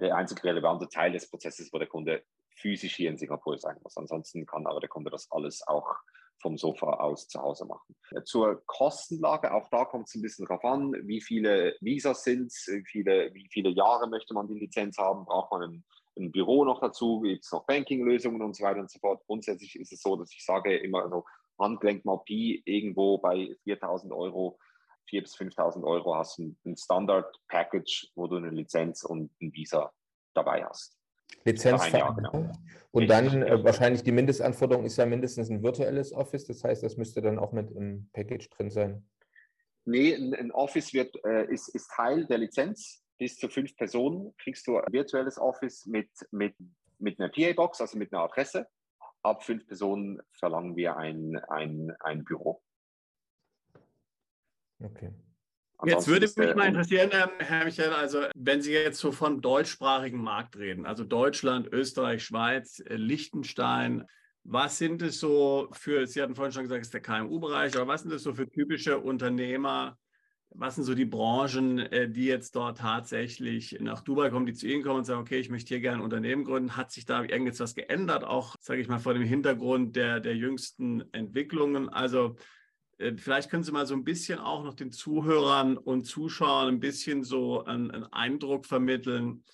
[0.00, 2.22] der einzige relevante Teil des Prozesses, wo der Kunde
[2.56, 3.96] physisch hier in Singapur sein muss.
[3.96, 5.96] Ansonsten kann aber der Kunde das alles auch
[6.40, 7.96] vom Sofa aus zu Hause machen.
[8.24, 12.84] Zur Kostenlage, auch da kommt es ein bisschen drauf an, wie viele Visas sind wie
[12.84, 15.84] viele, wie viele Jahre möchte man die Lizenz haben, braucht man ein,
[16.16, 19.22] ein Büro noch dazu, gibt es noch Banking-Lösungen und so weiter und so fort.
[19.26, 21.24] Grundsätzlich ist es so, dass ich sage immer so,
[21.58, 24.58] Handgelenk mal Pi irgendwo bei 4000 Euro
[25.10, 29.92] 4.000 bis 5.000 Euro hast du ein Standard-Package, wo du eine Lizenz und ein Visa
[30.34, 30.98] dabei hast.
[31.44, 32.50] Lizenz Jahr, genau.
[32.90, 36.46] Und Richtig, dann äh, wahrscheinlich die Mindestanforderung ist ja mindestens ein virtuelles Office.
[36.46, 39.06] Das heißt, das müsste dann auch mit im Package drin sein.
[39.84, 43.02] Nee, ein, ein Office wird, äh, ist, ist Teil der Lizenz.
[43.18, 46.54] Bis zu fünf Personen kriegst du ein virtuelles Office mit, mit,
[46.98, 48.66] mit einer PA-Box, also mit einer Adresse.
[49.22, 52.62] Ab fünf Personen verlangen wir ein, ein, ein Büro.
[54.80, 55.12] Okay.
[55.84, 60.20] Jetzt würde mich mal interessieren, ähm, Herr Michael, also wenn Sie jetzt so von deutschsprachigen
[60.20, 64.04] Markt reden, also Deutschland, Österreich, Schweiz, äh, Liechtenstein,
[64.42, 67.86] was sind es so für, Sie hatten vorhin schon gesagt, es ist der KMU-Bereich, aber
[67.86, 69.96] was sind es so für typische Unternehmer,
[70.50, 74.66] was sind so die Branchen, äh, die jetzt dort tatsächlich nach Dubai kommen, die zu
[74.66, 76.76] Ihnen kommen und sagen, okay, ich möchte hier gerne ein Unternehmen gründen?
[76.76, 81.04] Hat sich da irgendetwas geändert, auch, sage ich mal, vor dem Hintergrund der, der jüngsten
[81.12, 81.88] Entwicklungen?
[81.88, 82.36] Also
[83.16, 87.22] vielleicht können Sie mal so ein bisschen auch noch den Zuhörern und Zuschauern ein bisschen
[87.22, 89.44] so einen, einen Eindruck vermitteln,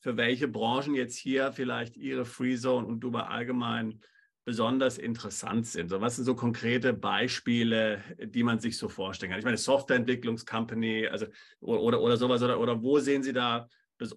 [0.00, 4.00] für welche Branchen jetzt hier vielleicht Ihre Free Zone und Dubai allgemein
[4.44, 5.88] besonders interessant sind.
[5.88, 9.38] So, was sind so konkrete Beispiele, die man sich so vorstellen kann?
[9.38, 11.26] Ich meine, Softwareentwicklungscompany, also
[11.60, 13.68] oder, oder sowas, oder, oder wo sehen Sie da,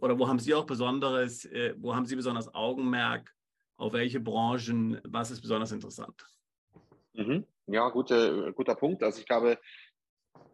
[0.02, 3.34] oder wo haben Sie auch besonderes, äh, wo haben Sie besonders Augenmerk,
[3.78, 6.26] auf welche Branchen, was ist besonders interessant?
[7.14, 7.46] Mhm.
[7.68, 9.04] Ja, gute, guter Punkt.
[9.04, 9.60] Also ich glaube,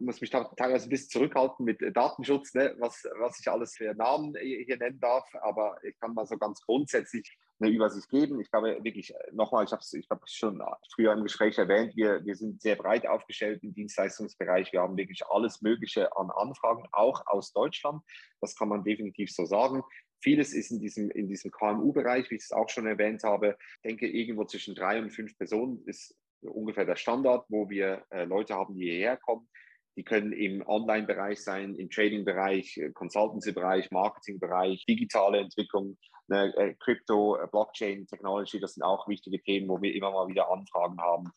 [0.00, 3.94] muss mich da teilweise ein bisschen zurückhalten mit Datenschutz, ne, was, was ich alles für
[3.94, 8.40] Namen hier nennen darf, aber ich kann mal so ganz grundsätzlich eine Übersicht geben.
[8.40, 10.60] Ich glaube wirklich, nochmal, ich habe es ich schon
[10.92, 14.72] früher im Gespräch erwähnt, wir, wir sind sehr breit aufgestellt im Dienstleistungsbereich.
[14.72, 18.02] Wir haben wirklich alles Mögliche an Anfragen, auch aus Deutschland.
[18.40, 19.84] Das kann man definitiv so sagen.
[20.20, 23.56] Vieles ist in diesem, in diesem KMU-Bereich, wie ich es auch schon erwähnt habe.
[23.76, 28.24] Ich denke, irgendwo zwischen drei und fünf Personen ist ungefähr der Standard, wo wir äh,
[28.24, 29.48] Leute haben, die hierher kommen.
[29.96, 37.36] Die können im Online-Bereich sein, im Trading-Bereich, äh, Consultancy-Bereich, Marketing-Bereich, digitale Entwicklung, ne, äh, Crypto,
[37.36, 38.58] äh, Blockchain, Technology.
[38.58, 41.30] Das sind auch wichtige Themen, wo wir immer mal wieder Anfragen haben.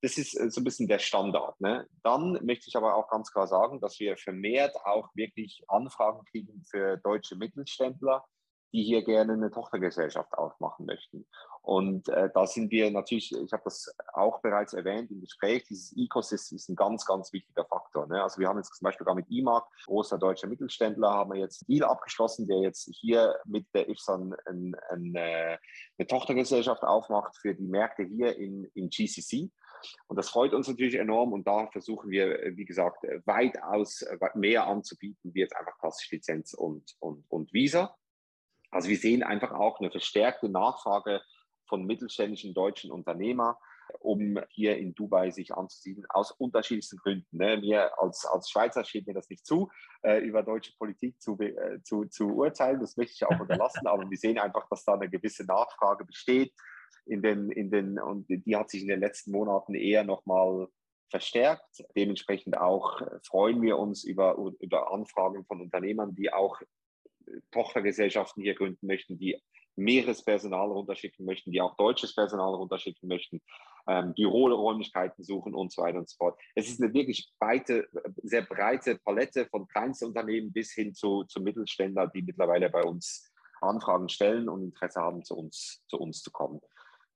[0.00, 1.60] Das ist äh, so ein bisschen der Standard.
[1.60, 1.86] Ne?
[2.02, 6.64] Dann möchte ich aber auch ganz klar sagen, dass wir vermehrt auch wirklich Anfragen kriegen
[6.70, 8.24] für deutsche Mittelständler,
[8.72, 11.26] die hier gerne eine Tochtergesellschaft aufmachen möchten.
[11.62, 15.94] Und äh, da sind wir natürlich, ich habe das auch bereits erwähnt im Gespräch, dieses
[15.96, 18.06] Ecosystem ist ein ganz, ganz wichtiger Faktor.
[18.06, 18.22] Ne?
[18.22, 21.68] Also wir haben jetzt zum Beispiel gar mit IMAG, großer deutscher Mittelständler, haben wir jetzt
[21.68, 25.58] Deal abgeschlossen, der jetzt hier mit der IFSAN ein, ein, äh,
[25.98, 29.50] eine Tochtergesellschaft aufmacht für die Märkte hier in, in GCC.
[30.06, 34.04] Und das freut uns natürlich enorm und da versuchen wir, wie gesagt, weitaus
[34.34, 37.96] mehr anzubieten, wie jetzt einfach klassisch Lizenz und, und, und Visa.
[38.70, 41.22] Also wir sehen einfach auch eine verstärkte Nachfrage
[41.68, 43.54] von mittelständischen deutschen Unternehmern,
[44.00, 47.36] um hier in Dubai sich anzusiedeln, aus unterschiedlichsten Gründen.
[47.36, 47.58] Ne?
[47.58, 49.70] Mir als, als Schweizer steht mir das nicht zu,
[50.02, 52.80] äh, über deutsche Politik zu, äh, zu, zu urteilen.
[52.80, 56.52] Das möchte ich auch unterlassen, aber wir sehen einfach, dass da eine gewisse Nachfrage besteht.
[57.06, 60.68] In den, in den, und die hat sich in den letzten Monaten eher nochmal
[61.10, 61.82] verstärkt.
[61.96, 66.60] Dementsprechend auch freuen wir uns über, über Anfragen von Unternehmern, die auch
[67.50, 69.40] Tochtergesellschaften hier gründen möchten, die
[69.78, 73.40] Meerespersonal runterschicken möchten, die auch deutsches Personal runterschicken möchten,
[73.86, 76.38] ähm, Büroräumlichkeiten suchen und so weiter und so fort.
[76.54, 77.88] Es ist eine wirklich breite,
[78.22, 84.08] sehr breite Palette von Kleinstunternehmen bis hin zu, zu Mittelständler, die mittlerweile bei uns Anfragen
[84.08, 86.60] stellen und Interesse haben, zu uns, zu uns zu kommen.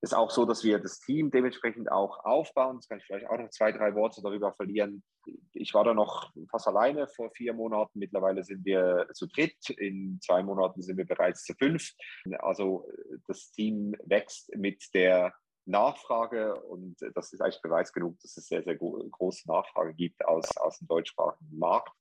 [0.02, 2.76] Ist auch so, dass wir das Team dementsprechend auch aufbauen.
[2.76, 5.04] Das kann ich vielleicht auch noch zwei, drei Worte darüber verlieren.
[5.52, 8.00] Ich war da noch fast alleine vor vier Monaten.
[8.00, 9.70] Mittlerweile sind wir zu dritt.
[9.70, 11.92] In zwei Monaten sind wir bereits zu fünf.
[12.40, 12.84] Also
[13.28, 15.32] das Team wächst mit der
[15.66, 20.56] Nachfrage und das ist eigentlich Beweis genug, dass es sehr, sehr große Nachfrage gibt aus,
[20.56, 21.92] aus dem deutschsprachigen Markt.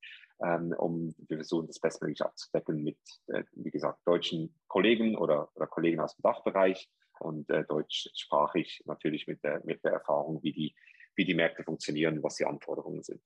[0.43, 2.97] Ähm, um wir versuchen das bestmöglich abzudecken mit,
[3.27, 6.89] äh, wie gesagt, deutschen Kollegen oder, oder Kollegen aus dem Dachbereich
[7.21, 10.75] und äh, deutschsprachig natürlich mit der, mit der Erfahrung, wie die,
[11.15, 13.21] wie die Märkte funktionieren, was die Anforderungen sind.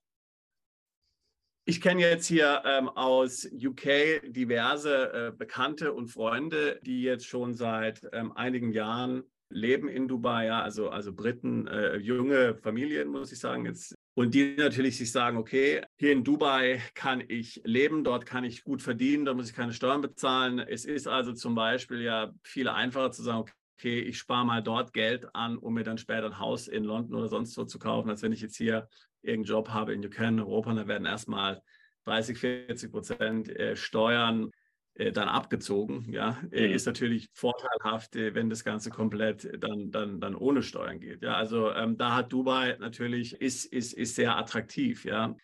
[1.67, 7.55] Ich kenne jetzt hier ähm, aus UK diverse äh, Bekannte und Freunde, die jetzt schon
[7.55, 13.31] seit ähm, einigen Jahren leben in Dubai, ja, also, also Briten, äh, junge Familien, muss
[13.31, 13.95] ich sagen, jetzt.
[14.13, 18.63] Und die natürlich sich sagen, okay, hier in Dubai kann ich leben, dort kann ich
[18.63, 20.59] gut verdienen, da muss ich keine Steuern bezahlen.
[20.59, 23.53] Es ist also zum Beispiel ja viel einfacher zu sagen, okay,
[23.84, 27.28] ich spare mal dort Geld an, um mir dann später ein Haus in London oder
[27.28, 28.88] sonst wo zu kaufen, als wenn ich jetzt hier
[29.21, 31.61] irgendeinen Job habe in UK, in Europa, da werden erstmal
[32.05, 34.51] 30, 40 Prozent äh, Steuern
[34.93, 36.11] äh, dann abgezogen.
[36.11, 41.21] Ja, äh, ist natürlich vorteilhaft, wenn das Ganze komplett dann, dann, dann ohne Steuern geht.
[41.21, 45.03] Ja, also ähm, da hat Dubai natürlich, ist, ist, ist sehr attraktiv.
[45.03, 45.36] Ja,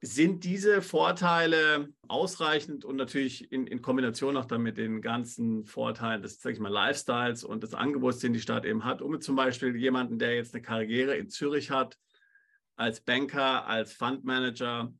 [0.00, 6.22] sind diese Vorteile ausreichend und natürlich in, in Kombination auch dann mit den ganzen Vorteilen
[6.22, 9.34] des, sag ich mal, Lifestyles und des Angebots, den die Stadt eben hat, um zum
[9.34, 11.98] Beispiel jemanden, der jetzt eine Karriere in Zürich hat,
[12.76, 14.92] als Banker, als Fundmanager,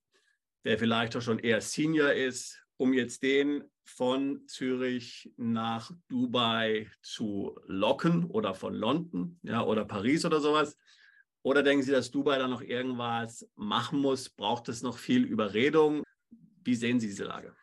[0.64, 7.58] der vielleicht auch schon eher Senior ist, um jetzt den von Zürich nach Dubai zu
[7.66, 10.76] locken oder von London ja, oder Paris oder sowas.
[11.42, 14.28] Oder denken Sie, dass Dubai da noch irgendwas machen muss?
[14.28, 16.02] Braucht es noch viel Überredung?
[16.64, 17.54] Wie sehen Sie diese Lage?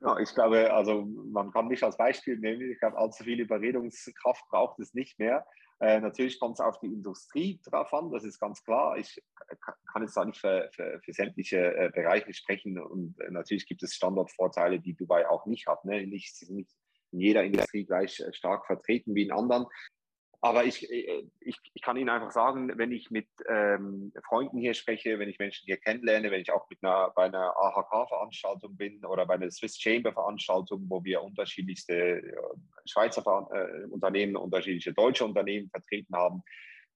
[0.00, 2.70] Ja, ich glaube, also man kann mich als Beispiel nehmen.
[2.70, 5.46] Ich glaube, allzu viel Überredungskraft braucht es nicht mehr.
[5.78, 8.96] Äh, natürlich kommt es auf die Industrie drauf an, das ist ganz klar.
[8.96, 9.22] Ich
[9.92, 13.82] kann jetzt da nicht für, für, für sämtliche äh, Bereiche sprechen und äh, natürlich gibt
[13.82, 15.84] es Standortvorteile, die Dubai auch nicht hat.
[15.84, 16.06] Ne?
[16.06, 16.70] Nicht, nicht
[17.12, 19.66] in jeder Industrie gleich äh, stark vertreten wie in anderen.
[20.46, 24.74] Aber ich, äh, ich, ich kann Ihnen einfach sagen, wenn ich mit ähm, Freunden hier
[24.74, 29.04] spreche, wenn ich Menschen hier kennenlerne, wenn ich auch mit einer, bei einer AHK-Veranstaltung bin
[29.04, 32.32] oder bei einer Swiss Chamber-Veranstaltung, wo wir unterschiedlichste äh,
[32.84, 33.22] Schweizer
[33.52, 36.42] äh, Unternehmen, unterschiedliche deutsche Unternehmen vertreten haben,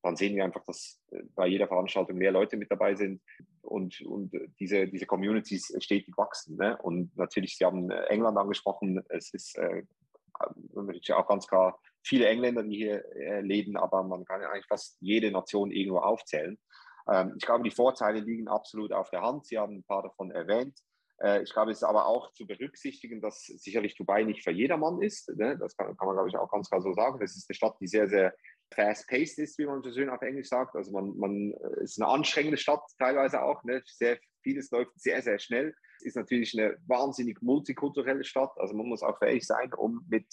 [0.02, 3.20] dann sehen wir einfach, dass äh, bei jeder Veranstaltung mehr Leute mit dabei sind
[3.62, 6.56] und, und diese, diese Communities stetig wachsen.
[6.56, 6.78] Ne?
[6.78, 9.82] Und natürlich, Sie haben England angesprochen, es ist äh,
[11.12, 14.96] auch ganz klar viele Engländer, die hier äh, leben, aber man kann ja eigentlich fast
[15.00, 16.58] jede Nation irgendwo aufzählen.
[17.10, 19.46] Ähm, ich glaube, die Vorteile liegen absolut auf der Hand.
[19.46, 20.78] Sie haben ein paar davon erwähnt.
[21.22, 25.02] Äh, ich glaube, es ist aber auch zu berücksichtigen, dass sicherlich Dubai nicht für jedermann
[25.02, 25.28] ist.
[25.36, 25.56] Ne?
[25.58, 27.22] Das kann, kann, man, glaube ich, auch ganz klar so sagen.
[27.22, 28.34] Es ist eine Stadt, die sehr, sehr
[28.72, 30.76] fast-paced ist, wie man so schön auf Englisch sagt.
[30.76, 33.62] Also man, man äh, ist eine anstrengende Stadt teilweise auch.
[33.64, 33.82] Ne?
[33.84, 35.74] Sehr, vieles läuft sehr, sehr schnell.
[35.98, 38.52] Es ist natürlich eine wahnsinnig multikulturelle Stadt.
[38.56, 40.26] Also man muss auch fähig sein, um mit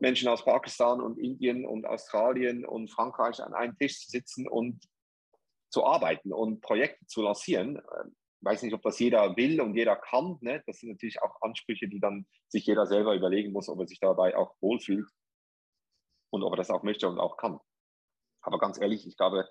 [0.00, 4.88] Menschen aus Pakistan und Indien und Australien und Frankreich an einem Tisch zu sitzen und
[5.70, 7.76] zu arbeiten und Projekte zu lancieren.
[7.76, 10.38] Ich ähm, weiß nicht, ob das jeder will und jeder kann.
[10.40, 10.62] Ne?
[10.66, 14.00] Das sind natürlich auch Ansprüche, die dann sich jeder selber überlegen muss, ob er sich
[14.00, 15.08] dabei auch wohlfühlt
[16.30, 17.58] und ob er das auch möchte und auch kann.
[18.40, 19.46] Aber ganz ehrlich, ich glaube, äh,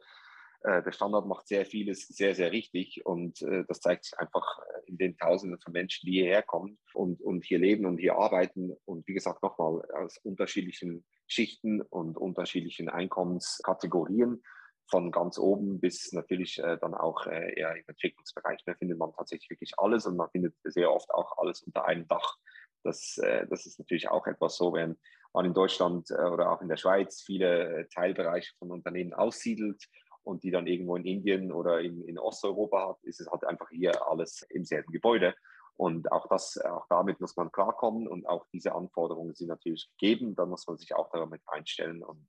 [0.67, 4.89] der Standard macht sehr vieles sehr, sehr richtig und äh, das zeigt sich einfach äh,
[4.89, 8.75] in den Tausenden von Menschen, die hierher kommen und, und hier leben und hier arbeiten
[8.85, 14.43] und wie gesagt nochmal aus unterschiedlichen Schichten und unterschiedlichen Einkommenskategorien
[14.89, 18.63] von ganz oben bis natürlich dann auch eher im Entwicklungsbereich.
[18.65, 22.07] Da findet man tatsächlich wirklich alles und man findet sehr oft auch alles unter einem
[22.07, 22.37] Dach.
[22.83, 23.15] Das,
[23.49, 24.97] das ist natürlich auch etwas so, wenn
[25.33, 29.89] man in Deutschland oder auch in der Schweiz viele Teilbereiche von Unternehmen aussiedelt
[30.27, 33.69] und die dann irgendwo in Indien oder in, in Osteuropa hat, ist es halt einfach
[33.69, 35.33] hier alles im selben Gebäude.
[35.77, 40.35] Und auch das, auch damit muss man klarkommen und auch diese Anforderungen sind natürlich gegeben.
[40.35, 42.03] Da muss man sich auch damit einstellen.
[42.03, 42.27] Und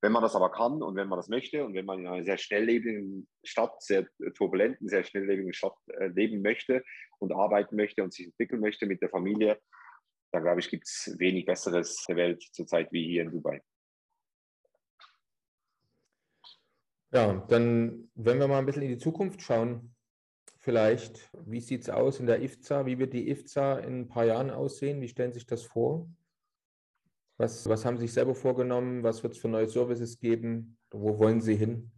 [0.00, 2.24] wenn man das aber kann und wenn man das möchte und wenn man in einer
[2.24, 6.84] sehr schnelllebigen Stadt, sehr turbulenten, sehr schnelllebigen Stadt äh, leben möchte
[7.18, 9.58] und arbeiten möchte und sich entwickeln möchte mit der Familie,
[10.30, 13.60] dann glaube ich, gibt es wenig Besseres der Welt zurzeit wie hier in Dubai.
[17.12, 19.94] Ja, dann, wenn wir mal ein bisschen in die Zukunft schauen,
[20.58, 22.86] vielleicht, wie sieht es aus in der IFZA?
[22.86, 25.00] Wie wird die IFZA in ein paar Jahren aussehen?
[25.00, 26.08] Wie stellen Sie sich das vor?
[27.36, 29.02] Was, was haben Sie sich selber vorgenommen?
[29.02, 30.78] Was wird es für neue Services geben?
[30.90, 31.90] Wo wollen Sie hin?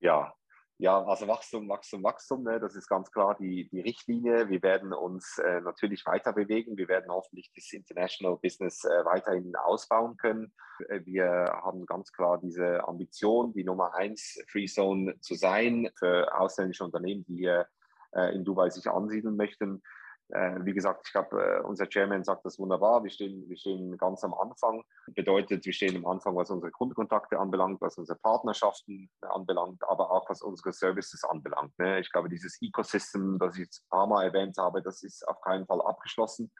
[0.00, 0.34] Ja,
[0.80, 4.48] ja, also Wachstum, Wachstum, Wachstum, ne, das ist ganz klar die, die Richtlinie.
[4.48, 6.78] Wir werden uns äh, natürlich weiter bewegen.
[6.78, 10.54] Wir werden hoffentlich das International Business äh, weiterhin ausbauen können.
[10.88, 16.34] Äh, wir haben ganz klar diese Ambition, die Nummer eins Free Zone zu sein für
[16.34, 17.66] ausländische Unternehmen, die hier
[18.12, 19.82] äh, in Dubai sich ansiedeln möchten.
[20.32, 23.02] Äh, wie gesagt, ich glaube, äh, unser Chairman sagt das wunderbar.
[23.02, 24.84] Wir stehen, wir stehen ganz am Anfang.
[25.08, 30.28] Bedeutet, wir stehen am Anfang, was unsere Kundenkontakte anbelangt, was unsere Partnerschaften anbelangt, aber auch
[30.30, 31.76] was unsere Services anbelangt.
[31.78, 32.00] Ne?
[32.00, 35.40] Ich glaube, dieses Ecosystem, das ich jetzt ein paar Mal erwähnt habe, das ist auf
[35.40, 36.52] keinen Fall abgeschlossen.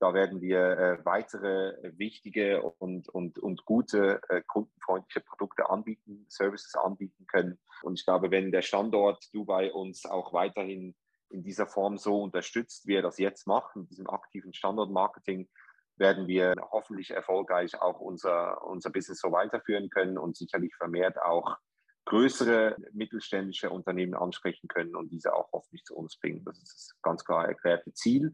[0.00, 7.26] Da werden wir äh, weitere wichtige und, und, und gute kundenfreundliche Produkte anbieten, Services anbieten
[7.26, 7.58] können.
[7.82, 10.94] Und ich glaube, wenn der Standort Dubai uns auch weiterhin
[11.30, 15.48] in dieser Form so unterstützt, wie er das jetzt macht, mit diesem aktiven Standortmarketing,
[15.96, 21.56] werden wir hoffentlich erfolgreich auch unser, unser Business so weiterführen können und sicherlich vermehrt auch
[22.04, 26.44] größere mittelständische Unternehmen ansprechen können und diese auch hoffentlich zu uns bringen.
[26.44, 28.32] Das ist das ganz klar erklärte Ziel.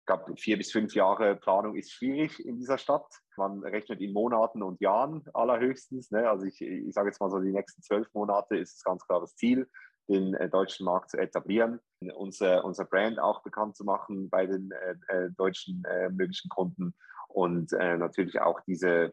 [0.00, 3.06] Ich glaube, vier bis fünf Jahre Planung ist schwierig in dieser Stadt.
[3.36, 6.10] Man rechnet in Monaten und Jahren allerhöchstens.
[6.12, 6.28] Ne?
[6.28, 9.34] Also ich, ich sage jetzt mal so, die nächsten zwölf Monate ist ganz klar das
[9.34, 9.68] Ziel
[10.08, 11.80] den äh, deutschen Markt zu etablieren,
[12.14, 16.94] unser, unser Brand auch bekannt zu machen bei den äh, äh deutschen äh, möglichen Kunden
[17.28, 19.12] und äh, natürlich auch diese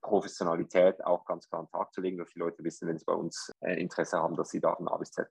[0.00, 3.04] Professionalität auch ganz klar an den Tag zu legen, dass die Leute wissen, wenn sie
[3.04, 5.28] bei uns äh, Interesse haben, dass sie da von A bis Z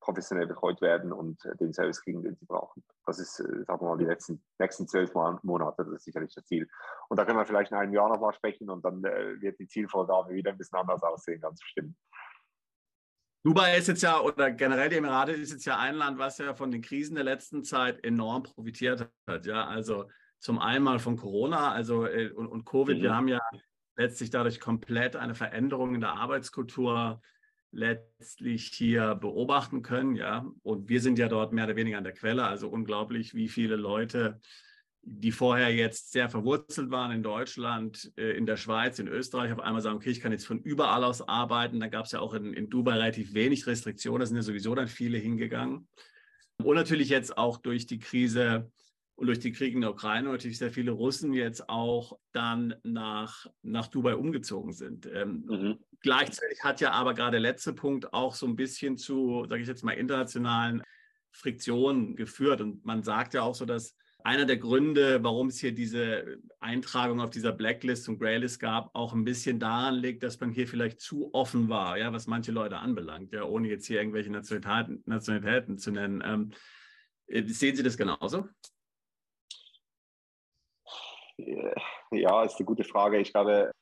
[0.00, 2.84] professionell betreut werden und den Service kriegen, den sie brauchen.
[3.06, 6.68] Das ist, sagen wir mal, die letzten, nächsten zwölf Monate, das ist sicherlich das Ziel.
[7.08, 10.34] Und da können wir vielleicht in einem Jahr nochmal sprechen und dann wird die Zielvorgabe
[10.34, 11.96] wieder ein bisschen anders aussehen, ganz bestimmt.
[13.44, 16.54] Dubai ist jetzt ja, oder generell die Emirate ist jetzt ja ein Land, was ja
[16.54, 19.44] von den Krisen der letzten Zeit enorm profitiert hat.
[19.44, 22.98] Ja, also zum einen mal von Corona also, äh, und, und Covid.
[22.98, 23.02] Mhm.
[23.02, 23.40] Wir haben ja
[23.96, 27.20] letztlich dadurch komplett eine Veränderung in der Arbeitskultur
[27.70, 30.16] letztlich hier beobachten können.
[30.16, 32.46] Ja, und wir sind ja dort mehr oder weniger an der Quelle.
[32.46, 34.40] Also unglaublich, wie viele Leute
[35.06, 39.60] die vorher jetzt sehr verwurzelt waren in Deutschland, äh, in der Schweiz, in Österreich, auf
[39.60, 41.80] einmal sagen, okay, ich kann jetzt von überall aus arbeiten.
[41.80, 44.74] Da gab es ja auch in, in Dubai relativ wenig Restriktionen, da sind ja sowieso
[44.74, 45.88] dann viele hingegangen.
[46.62, 48.70] Und natürlich jetzt auch durch die Krise
[49.16, 53.46] und durch den Krieg in der Ukraine natürlich sehr viele Russen jetzt auch dann nach,
[53.62, 55.06] nach Dubai umgezogen sind.
[55.06, 55.78] Ähm, mhm.
[56.00, 59.68] Gleichzeitig hat ja aber gerade der letzte Punkt auch so ein bisschen zu, sage ich
[59.68, 60.82] jetzt mal, internationalen
[61.30, 62.60] Friktionen geführt.
[62.60, 67.20] Und man sagt ja auch so, dass einer der Gründe, warum es hier diese Eintragung
[67.20, 71.00] auf dieser Blacklist und Greylist gab, auch ein bisschen daran liegt, dass man hier vielleicht
[71.00, 75.78] zu offen war, ja, was manche Leute anbelangt, ja, ohne jetzt hier irgendwelche Nationalitäten, Nationalitäten
[75.78, 76.22] zu nennen.
[76.24, 76.52] Ähm,
[77.26, 78.48] äh, sehen Sie das genauso?
[82.10, 83.18] Ja, ist eine gute Frage.
[83.18, 83.72] Ich glaube,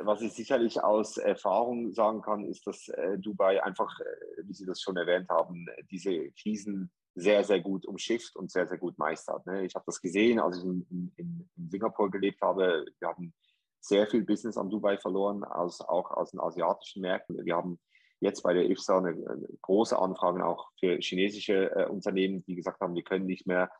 [0.00, 4.64] was ich sicherlich aus Erfahrung sagen kann, ist, dass äh, Dubai einfach, äh, wie Sie
[4.64, 9.46] das schon erwähnt haben, diese Krisen sehr, sehr gut umschifft und sehr, sehr gut meistert.
[9.46, 9.64] Ne?
[9.64, 11.12] Ich habe das gesehen, als ich in, in,
[11.56, 12.84] in, Singapur gelebt habe.
[12.98, 13.34] Wir haben
[13.80, 17.44] sehr viel Business an Dubai verloren, aus, auch aus den asiatischen Märkten.
[17.44, 17.78] Wir haben
[18.20, 22.80] jetzt bei der IFSA eine, eine große Anfrage auch für chinesische äh, Unternehmen, die gesagt
[22.80, 23.70] haben, wir können nicht mehr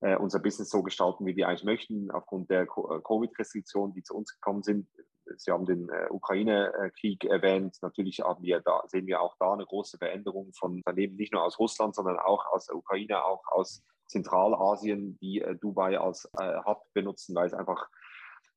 [0.00, 4.14] äh, unser Business so gestalten, wie wir eigentlich möchten, aufgrund der äh, Covid-Restriktionen, die zu
[4.14, 4.88] uns gekommen sind.
[5.36, 7.76] Sie haben den äh, Ukraine-Krieg erwähnt.
[7.82, 11.44] Natürlich haben wir da, sehen wir auch da eine große Veränderung von Unternehmen, nicht nur
[11.44, 16.58] aus Russland, sondern auch aus der Ukraine, auch aus Zentralasien, die äh, Dubai als äh,
[16.64, 17.88] Hub benutzen, weil es einfach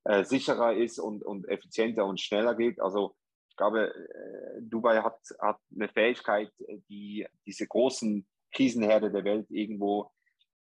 [0.05, 2.81] äh, sicherer ist und, und effizienter und schneller geht.
[2.81, 3.15] Also
[3.49, 6.51] ich glaube, äh, Dubai hat, hat eine Fähigkeit,
[6.89, 10.11] die diese großen Krisenherde der Welt irgendwo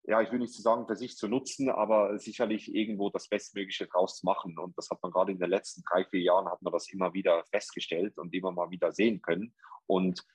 [0.04, 4.18] ja, ich will nicht sagen, für sich zu nutzen, aber sicherlich irgendwo das Bestmögliche draus
[4.18, 4.58] zu machen.
[4.58, 7.14] Und das hat man gerade in den letzten drei, vier Jahren hat man das immer
[7.14, 9.54] wieder festgestellt und immer mal wieder sehen können.
[9.86, 10.26] Und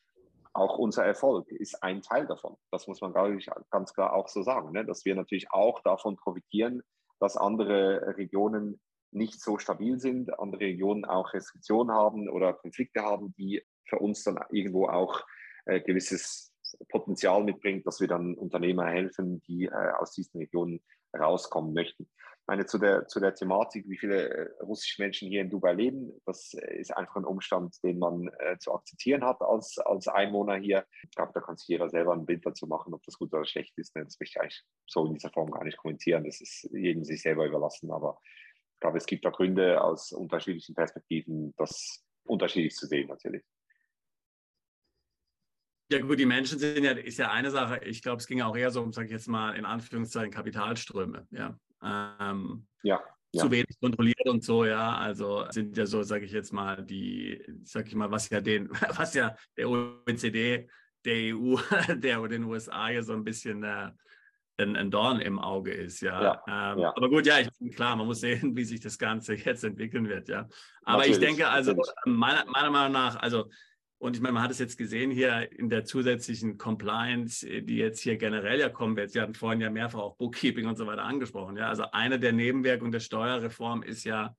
[0.52, 2.56] auch unser Erfolg ist ein Teil davon.
[2.70, 4.84] Das muss man ganz klar auch so sagen, ne?
[4.84, 6.82] dass wir natürlich auch davon profitieren,
[7.18, 13.34] dass andere Regionen nicht so stabil sind, andere Regionen auch Restriktionen haben oder Konflikte haben,
[13.36, 15.24] die für uns dann irgendwo auch
[15.66, 16.52] äh, gewisses
[16.89, 20.81] Potenzial mitbringt, dass wir dann Unternehmer helfen, die äh, aus diesen Regionen
[21.16, 22.09] rauskommen möchten.
[22.47, 25.72] Ich meine, zu der, zu der Thematik, wie viele äh, russische Menschen hier in Dubai
[25.72, 30.07] leben, das äh, ist einfach ein Umstand, den man äh, zu akzeptieren hat als, als
[30.07, 30.87] Einwohner hier.
[31.03, 33.45] Ich glaube, da kann sich jeder selber ein Bild dazu machen, ob das gut oder
[33.45, 33.97] schlecht ist.
[33.97, 34.05] Ne?
[34.05, 36.22] Das möchte ich eigentlich so in dieser Form gar nicht kommentieren.
[36.22, 37.91] Das ist jedem sich selber überlassen.
[37.91, 38.20] Aber
[38.74, 43.43] ich glaube, es gibt da Gründe aus unterschiedlichen Perspektiven, das unterschiedlich zu sehen natürlich.
[45.89, 47.80] Ja gut, die Menschen sind ja, ist ja eine Sache.
[47.84, 51.26] Ich glaube, es ging auch eher so um, sage ich jetzt mal, in Anführungszeichen Kapitalströme.
[51.30, 51.57] Ja.
[51.82, 53.01] Ähm, ja.
[53.32, 53.43] ja.
[53.43, 54.97] zu wenig kontrolliert und so, ja.
[54.97, 58.68] Also sind ja so, sage ich jetzt mal, die, sage ich mal, was ja den,
[58.97, 60.68] was ja der OECD,
[61.05, 61.57] der EU,
[61.95, 63.93] der den USA ja so ein bisschen äh,
[64.59, 66.20] ein, ein, Dorn im Auge ist, ja.
[66.20, 66.97] ja, ähm, ja.
[66.97, 70.09] Aber gut, ja, ich bin klar, man muss sehen, wie sich das Ganze jetzt entwickeln
[70.09, 70.49] wird, ja.
[70.82, 71.74] Aber natürlich, ich denke, also
[72.07, 73.51] meiner, meiner Meinung nach, also
[74.07, 77.76] und ich meine, man hat es jetzt gesehen hier in der zusätzlichen Compliance, äh, die
[77.76, 79.11] jetzt hier generell ja kommen wird.
[79.11, 81.57] Sie hatten vorhin ja mehrfach auch Bookkeeping und so weiter angesprochen.
[81.57, 84.36] Ja, also eine der Nebenwirkungen der Steuerreform ist ja,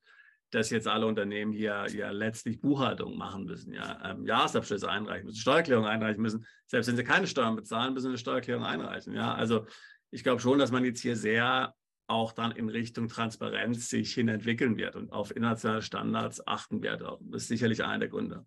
[0.51, 5.41] dass jetzt alle Unternehmen hier ja letztlich Buchhaltung machen müssen, ja, ähm, Jahresabschlüsse einreichen müssen,
[5.41, 6.45] Steuererklärung einreichen müssen.
[6.67, 9.13] Selbst wenn sie keine Steuern bezahlen, müssen sie eine Steuererklärung einreichen.
[9.13, 9.65] Ja, also
[10.11, 11.75] ich glaube schon, dass man jetzt hier sehr
[12.07, 17.01] auch dann in Richtung Transparenz sich hin entwickeln wird und auf internationale Standards achten wird.
[17.01, 18.45] Das ist sicherlich einer der Gründe.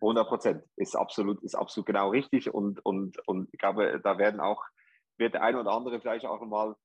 [0.00, 4.40] 100 Prozent ist absolut, ist absolut genau richtig und, und, und ich glaube, da werden
[4.40, 4.62] auch,
[5.16, 6.76] wird der eine oder andere vielleicht auch mal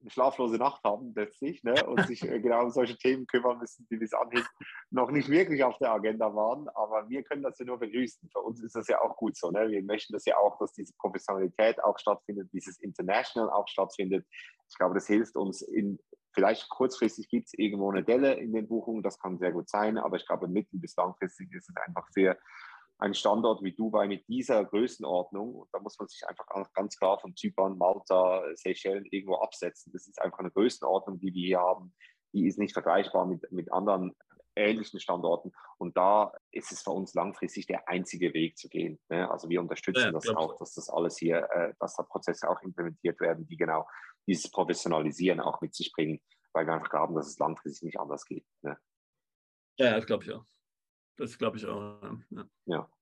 [0.00, 3.86] eine schlaflose Nacht haben letztlich ne, und sich äh, genau um solche Themen kümmern müssen,
[3.90, 4.44] die bis anhin
[4.90, 6.68] noch nicht wirklich auf der Agenda waren.
[6.70, 8.28] Aber wir können das ja nur begrüßen.
[8.32, 9.50] Für uns ist das ja auch gut so.
[9.50, 9.68] Ne?
[9.70, 14.26] Wir möchten das ja auch, dass diese Professionalität auch stattfindet, dieses International auch stattfindet.
[14.68, 15.98] Ich glaube, das hilft uns in,
[16.32, 19.98] vielleicht kurzfristig gibt es irgendwo eine Delle in den Buchungen, das kann sehr gut sein,
[19.98, 22.38] aber ich glaube, mittel- bis langfristig ist es einfach für
[22.98, 27.18] ein Standort wie Dubai mit dieser Größenordnung, und da muss man sich einfach ganz klar
[27.18, 29.90] von Zypern, Malta, Seychellen irgendwo absetzen.
[29.92, 31.94] Das ist einfach eine Größenordnung, die wir hier haben,
[32.34, 34.14] die ist nicht vergleichbar mit, mit anderen
[34.54, 35.52] ähnlichen Standorten.
[35.78, 39.00] Und da ist es für uns langfristig der einzige Weg zu gehen.
[39.08, 39.30] Ne?
[39.30, 42.60] Also wir unterstützen ja, das auch, dass das alles hier, äh, dass da Prozesse auch
[42.62, 43.86] implementiert werden, die genau
[44.26, 46.20] dieses Professionalisieren auch mit sich bringen,
[46.52, 48.44] weil wir einfach glauben, dass es langfristig nicht anders geht.
[48.62, 48.78] Ne?
[49.78, 50.44] Ja, das glaube ich auch.
[51.16, 52.02] Das glaube ich auch.
[52.30, 52.48] Ja.
[52.66, 52.92] ja.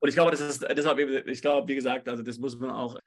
[0.00, 2.98] Und ich glaube, das ist deshalb, ich glaube, wie gesagt, also das muss man auch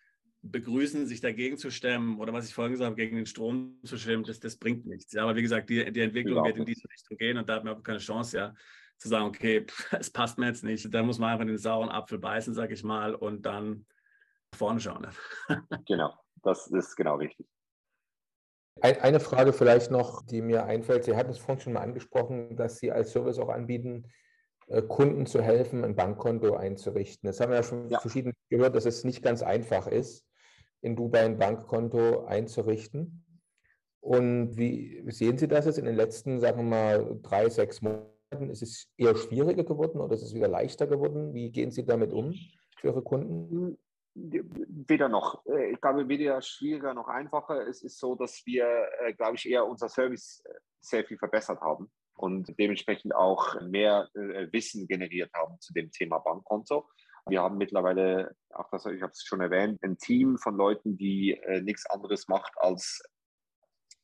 [0.44, 3.98] begrüßen, sich dagegen zu stemmen oder was ich vorhin gesagt habe, gegen den Strom zu
[3.98, 5.14] schwimmen, das, das bringt nichts.
[5.14, 7.64] Ja, aber wie gesagt, die, die Entwicklung wird in diese Richtung gehen und da hat
[7.64, 8.56] man auch keine Chance, ja,
[8.98, 10.94] zu sagen, okay, es passt mir jetzt nicht.
[10.94, 13.86] Da muss man einfach den sauren Apfel beißen, sag ich mal, und dann
[14.54, 15.08] vorne schauen.
[15.86, 17.48] genau, das ist genau richtig.
[18.80, 21.04] Eine Frage vielleicht noch, die mir einfällt.
[21.04, 24.08] Sie hatten es vorhin schon mal angesprochen, dass Sie als Service auch anbieten,
[24.68, 27.28] äh, Kunden zu helfen, ein Bankkonto einzurichten.
[27.28, 28.00] Das haben wir ja schon ja.
[28.00, 30.26] verschieden gehört, dass es nicht ganz einfach ist,
[30.82, 33.26] in Dubai ein Bankkonto einzurichten.
[34.00, 38.50] Und wie sehen Sie das jetzt in den letzten, sagen wir mal, drei, sechs Monaten?
[38.50, 41.34] Ist es eher schwieriger geworden oder ist es wieder leichter geworden?
[41.34, 42.34] Wie gehen Sie damit um
[42.78, 43.78] für Ihre Kunden?
[44.14, 45.46] Weder noch.
[45.46, 47.68] Äh, ich glaube, weder schwieriger noch einfacher.
[47.68, 48.66] Es ist so, dass wir,
[49.00, 50.44] äh, glaube ich, eher unser Service
[50.80, 56.20] sehr viel verbessert haben und dementsprechend auch mehr äh, Wissen generiert haben zu dem Thema
[56.20, 56.90] Bankkonto.
[57.28, 61.32] Wir haben mittlerweile, auch das, ich habe es schon erwähnt, ein Team von Leuten, die
[61.32, 63.04] äh, nichts anderes macht, als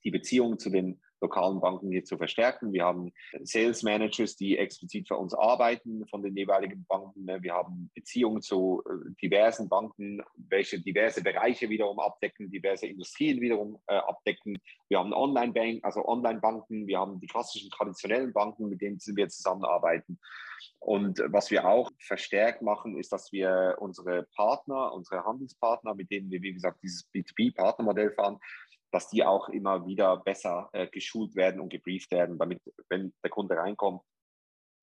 [0.04, 2.74] die Beziehung zu den lokalen Banken hier zu verstärken.
[2.74, 3.12] Wir haben
[3.44, 7.28] Sales Managers, die explizit für uns arbeiten von den jeweiligen Banken.
[7.42, 13.80] Wir haben Beziehungen zu äh, diversen Banken, welche diverse Bereiche wiederum abdecken, diverse Industrien wiederum
[13.88, 14.58] äh, abdecken.
[14.90, 16.88] Wir haben Online-Bank, also Online-Banken.
[16.88, 20.20] Wir haben die klassischen traditionellen Banken, mit denen wir zusammenarbeiten.
[20.80, 26.32] Und was wir auch verstärkt machen, ist, dass wir unsere Partner, unsere Handelspartner, mit denen
[26.32, 28.40] wir, wie gesagt, dieses B2B-Partnermodell fahren,
[28.92, 33.32] dass die auch immer wieder besser äh, geschult werden und gebrieft werden, damit, wenn der
[33.32, 34.02] Kunde reinkommt,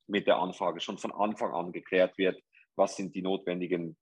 [0.07, 2.41] mit der Anfrage schon von Anfang an geklärt wird,
[2.77, 3.97] was sind die notwendigen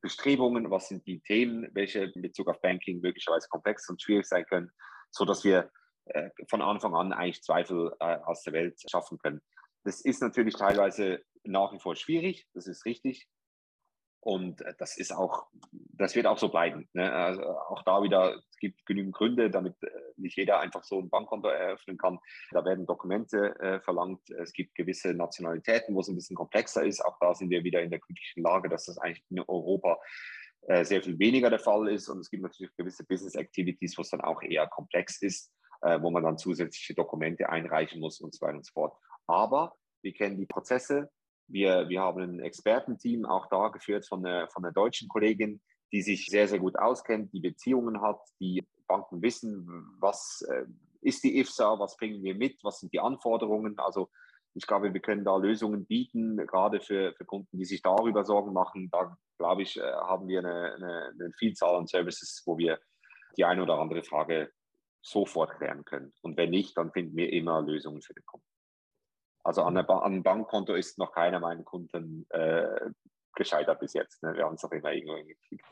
[0.00, 4.44] Bestrebungen, was sind die Themen, welche in Bezug auf Banking möglicherweise komplex und schwierig sein
[4.44, 4.70] können,
[5.10, 5.70] sodass wir
[6.06, 9.40] äh, von Anfang an eigentlich Zweifel äh, aus der Welt schaffen können.
[9.84, 13.26] Das ist natürlich teilweise nach wie vor schwierig, das ist richtig.
[14.24, 16.88] Und äh, das ist auch, das wird auch so bleiben.
[16.94, 17.12] Ne?
[17.12, 21.10] Also auch da wieder, es gibt genügend Gründe, damit äh, nicht jeder einfach so ein
[21.10, 22.18] Bankkonto eröffnen kann.
[22.50, 24.30] Da werden Dokumente äh, verlangt.
[24.30, 27.04] Es gibt gewisse Nationalitäten, wo es ein bisschen komplexer ist.
[27.04, 29.98] Auch da sind wir wieder in der glücklichen Lage, dass das eigentlich in Europa
[30.68, 32.08] äh, sehr viel weniger der Fall ist.
[32.08, 35.52] Und es gibt natürlich gewisse Business Activities, wo es dann auch eher komplex ist,
[35.82, 38.96] äh, wo man dann zusätzliche Dokumente einreichen muss und so weiter und so fort.
[39.26, 41.10] Aber wir kennen die Prozesse,
[41.48, 45.60] wir, wir haben ein Expertenteam auch da geführt von einer, von einer deutschen Kollegin,
[45.92, 49.66] die sich sehr, sehr gut auskennt, die Beziehungen hat, die Banken wissen,
[50.00, 50.64] was äh,
[51.00, 53.78] ist die IFSA, was bringen wir mit, was sind die Anforderungen.
[53.78, 54.10] Also
[54.54, 58.52] ich glaube, wir können da Lösungen bieten, gerade für, für Kunden, die sich darüber Sorgen
[58.52, 58.88] machen.
[58.90, 62.78] Da, glaube ich, äh, haben wir eine, eine, eine Vielzahl an Services, wo wir
[63.36, 64.50] die eine oder andere Frage
[65.02, 66.12] sofort klären können.
[66.22, 68.46] Und wenn nicht, dann finden wir immer Lösungen für den Kunden.
[69.44, 72.90] Also an, einem Bankkonto ist noch keiner meiner Kunden äh,
[73.34, 74.22] gescheitert bis jetzt.
[74.22, 74.34] Ne?
[74.34, 75.64] Wir haben es auch immer irgendwo hingekriegt.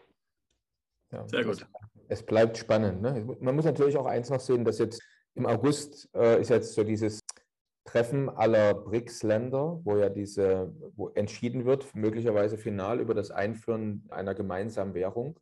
[1.11, 1.67] Ja, Sehr gut.
[2.09, 3.01] Es bleibt spannend.
[3.01, 3.37] Ne?
[3.41, 5.03] Man muss natürlich auch eins noch sehen, dass jetzt
[5.35, 7.21] im August äh, ist jetzt so dieses
[7.85, 14.35] Treffen aller BRICS-Länder, wo ja diese, wo entschieden wird, möglicherweise final über das Einführen einer
[14.35, 15.39] gemeinsamen Währung.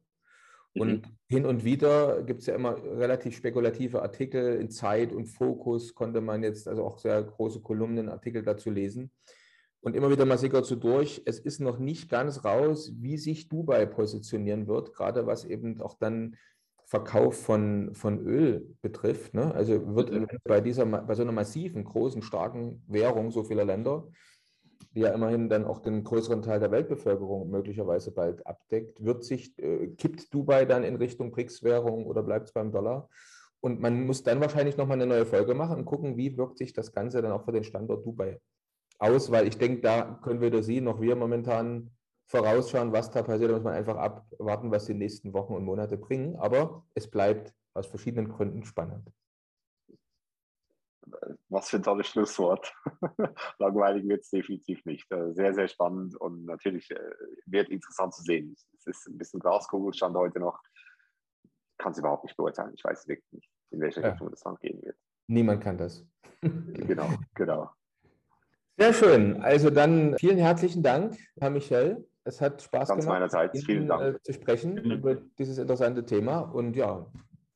[0.74, 1.16] Und mhm.
[1.28, 6.20] hin und wieder gibt es ja immer relativ spekulative Artikel in Zeit und Fokus, konnte
[6.20, 9.10] man jetzt also auch sehr große Kolumnenartikel dazu lesen.
[9.82, 13.48] Und immer wieder mal sickert so durch, es ist noch nicht ganz raus, wie sich
[13.48, 16.36] Dubai positionieren wird, gerade was eben auch dann
[16.84, 19.32] Verkauf von, von Öl betrifft.
[19.32, 19.54] Ne?
[19.54, 20.26] Also wird mhm.
[20.44, 24.06] bei, dieser, bei so einer massiven, großen, starken Währung so vieler Länder,
[24.94, 29.56] die ja immerhin dann auch den größeren Teil der Weltbevölkerung möglicherweise bald abdeckt, wird sich,
[29.58, 33.08] äh, kippt Dubai dann in Richtung BRICS-Währung oder bleibt es beim Dollar?
[33.60, 36.72] Und man muss dann wahrscheinlich nochmal eine neue Folge machen und gucken, wie wirkt sich
[36.72, 38.40] das Ganze dann auch für den Standort Dubai
[38.98, 41.90] aus, weil ich denke, da können weder Sie noch wir momentan
[42.26, 43.50] vorausschauen, was da passiert.
[43.50, 46.36] Da muss man einfach abwarten, was die nächsten Wochen und Monate bringen.
[46.36, 49.10] Aber es bleibt aus verschiedenen Gründen spannend.
[51.48, 52.72] Was für ein tolles Schlusswort.
[53.58, 55.10] Langweilig wird es definitiv nicht.
[55.10, 56.98] Äh, sehr, sehr spannend und natürlich äh,
[57.46, 58.54] wird interessant zu sehen.
[58.78, 60.58] Es ist ein bisschen Glaskugelstand heute noch.
[61.78, 62.72] Kann es überhaupt nicht beurteilen.
[62.74, 64.30] Ich weiß wirklich nicht, in welche Richtung ja.
[64.30, 64.96] das dann gehen wird.
[65.26, 66.04] Niemand kann das.
[66.40, 67.70] genau, genau.
[68.76, 69.42] Sehr schön.
[69.42, 72.06] Also dann vielen herzlichen Dank, Herr Michel.
[72.24, 73.64] Es hat Spaß Ganz gemacht, meinerseits.
[73.64, 74.02] Vielen Dank.
[74.02, 76.40] Äh, zu sprechen über dieses interessante Thema.
[76.40, 77.06] Und ja,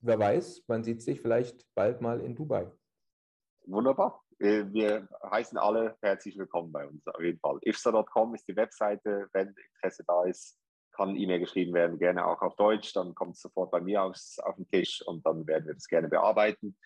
[0.01, 2.71] wer weiß, man sieht sich vielleicht bald mal in Dubai.
[3.67, 4.23] Wunderbar.
[4.41, 7.59] Äh, wir heißen alle herzlich willkommen bei uns, auf jeden Fall.
[7.63, 9.29] ifsa.com ist die Webseite.
[9.33, 10.59] Wenn Interesse da ist,
[10.93, 12.93] kann E-Mail geschrieben werden, gerne auch auf Deutsch.
[12.93, 15.89] Dann kommt es sofort bei mir aufs, auf den Tisch und dann werden wir das
[15.89, 16.77] gerne bearbeiten.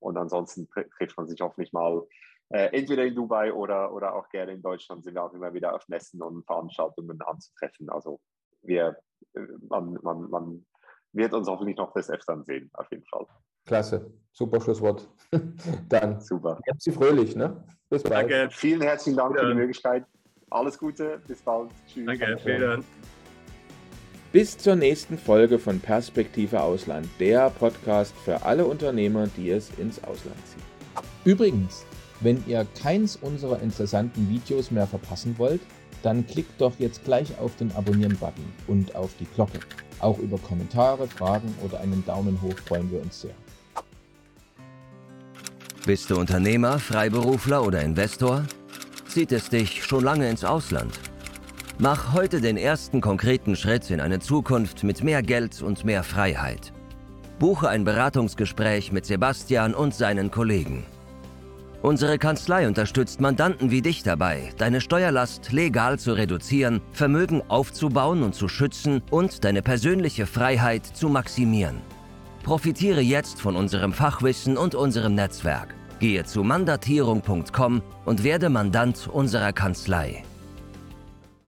[0.00, 2.04] Und ansonsten trifft man sich hoffentlich mal
[2.50, 5.74] äh, entweder in Dubai oder, oder auch gerne in Deutschland sind wir auch immer wieder
[5.74, 7.88] auf Messen und Veranstaltungen anzutreffen.
[7.90, 8.20] Also
[8.62, 8.98] wir,
[9.34, 10.66] äh, man, man, man
[11.12, 13.26] wird uns hoffentlich noch des Öfteren sehen, auf jeden Fall.
[13.64, 15.08] Klasse, super Schlusswort.
[15.88, 16.58] Dann super.
[16.64, 17.56] Bleibt Sie fröhlich, ne?
[17.88, 18.30] Bis bald.
[18.30, 18.48] Danke.
[18.50, 20.04] Vielen herzlichen Dank für die Möglichkeit.
[20.50, 21.70] Alles Gute, bis bald.
[21.86, 22.06] Tschüss.
[22.06, 22.84] Danke, vielen
[24.32, 30.02] Bis zur nächsten Folge von Perspektive Ausland, der Podcast für alle Unternehmer, die es ins
[30.04, 30.62] Ausland ziehen.
[31.24, 31.84] Übrigens,
[32.20, 35.60] wenn ihr keins unserer interessanten Videos mehr verpassen wollt,
[36.02, 39.58] dann klickt doch jetzt gleich auf den Abonnieren-Button und auf die Glocke.
[40.00, 43.34] Auch über Kommentare, Fragen oder einen Daumen hoch freuen wir uns sehr.
[45.86, 48.44] Bist du Unternehmer, Freiberufler oder Investor?
[49.06, 50.98] Zieht es dich schon lange ins Ausland?
[51.78, 56.72] Mach heute den ersten konkreten Schritt in eine Zukunft mit mehr Geld und mehr Freiheit.
[57.38, 60.86] Buche ein Beratungsgespräch mit Sebastian und seinen Kollegen.
[61.82, 68.34] Unsere Kanzlei unterstützt Mandanten wie dich dabei, deine Steuerlast legal zu reduzieren, Vermögen aufzubauen und
[68.34, 71.82] zu schützen und deine persönliche Freiheit zu maximieren.
[72.44, 75.74] Profitiere jetzt von unserem Fachwissen und unserem Netzwerk.
[75.98, 80.22] Gehe zu mandatierung.com und werde Mandant unserer Kanzlei.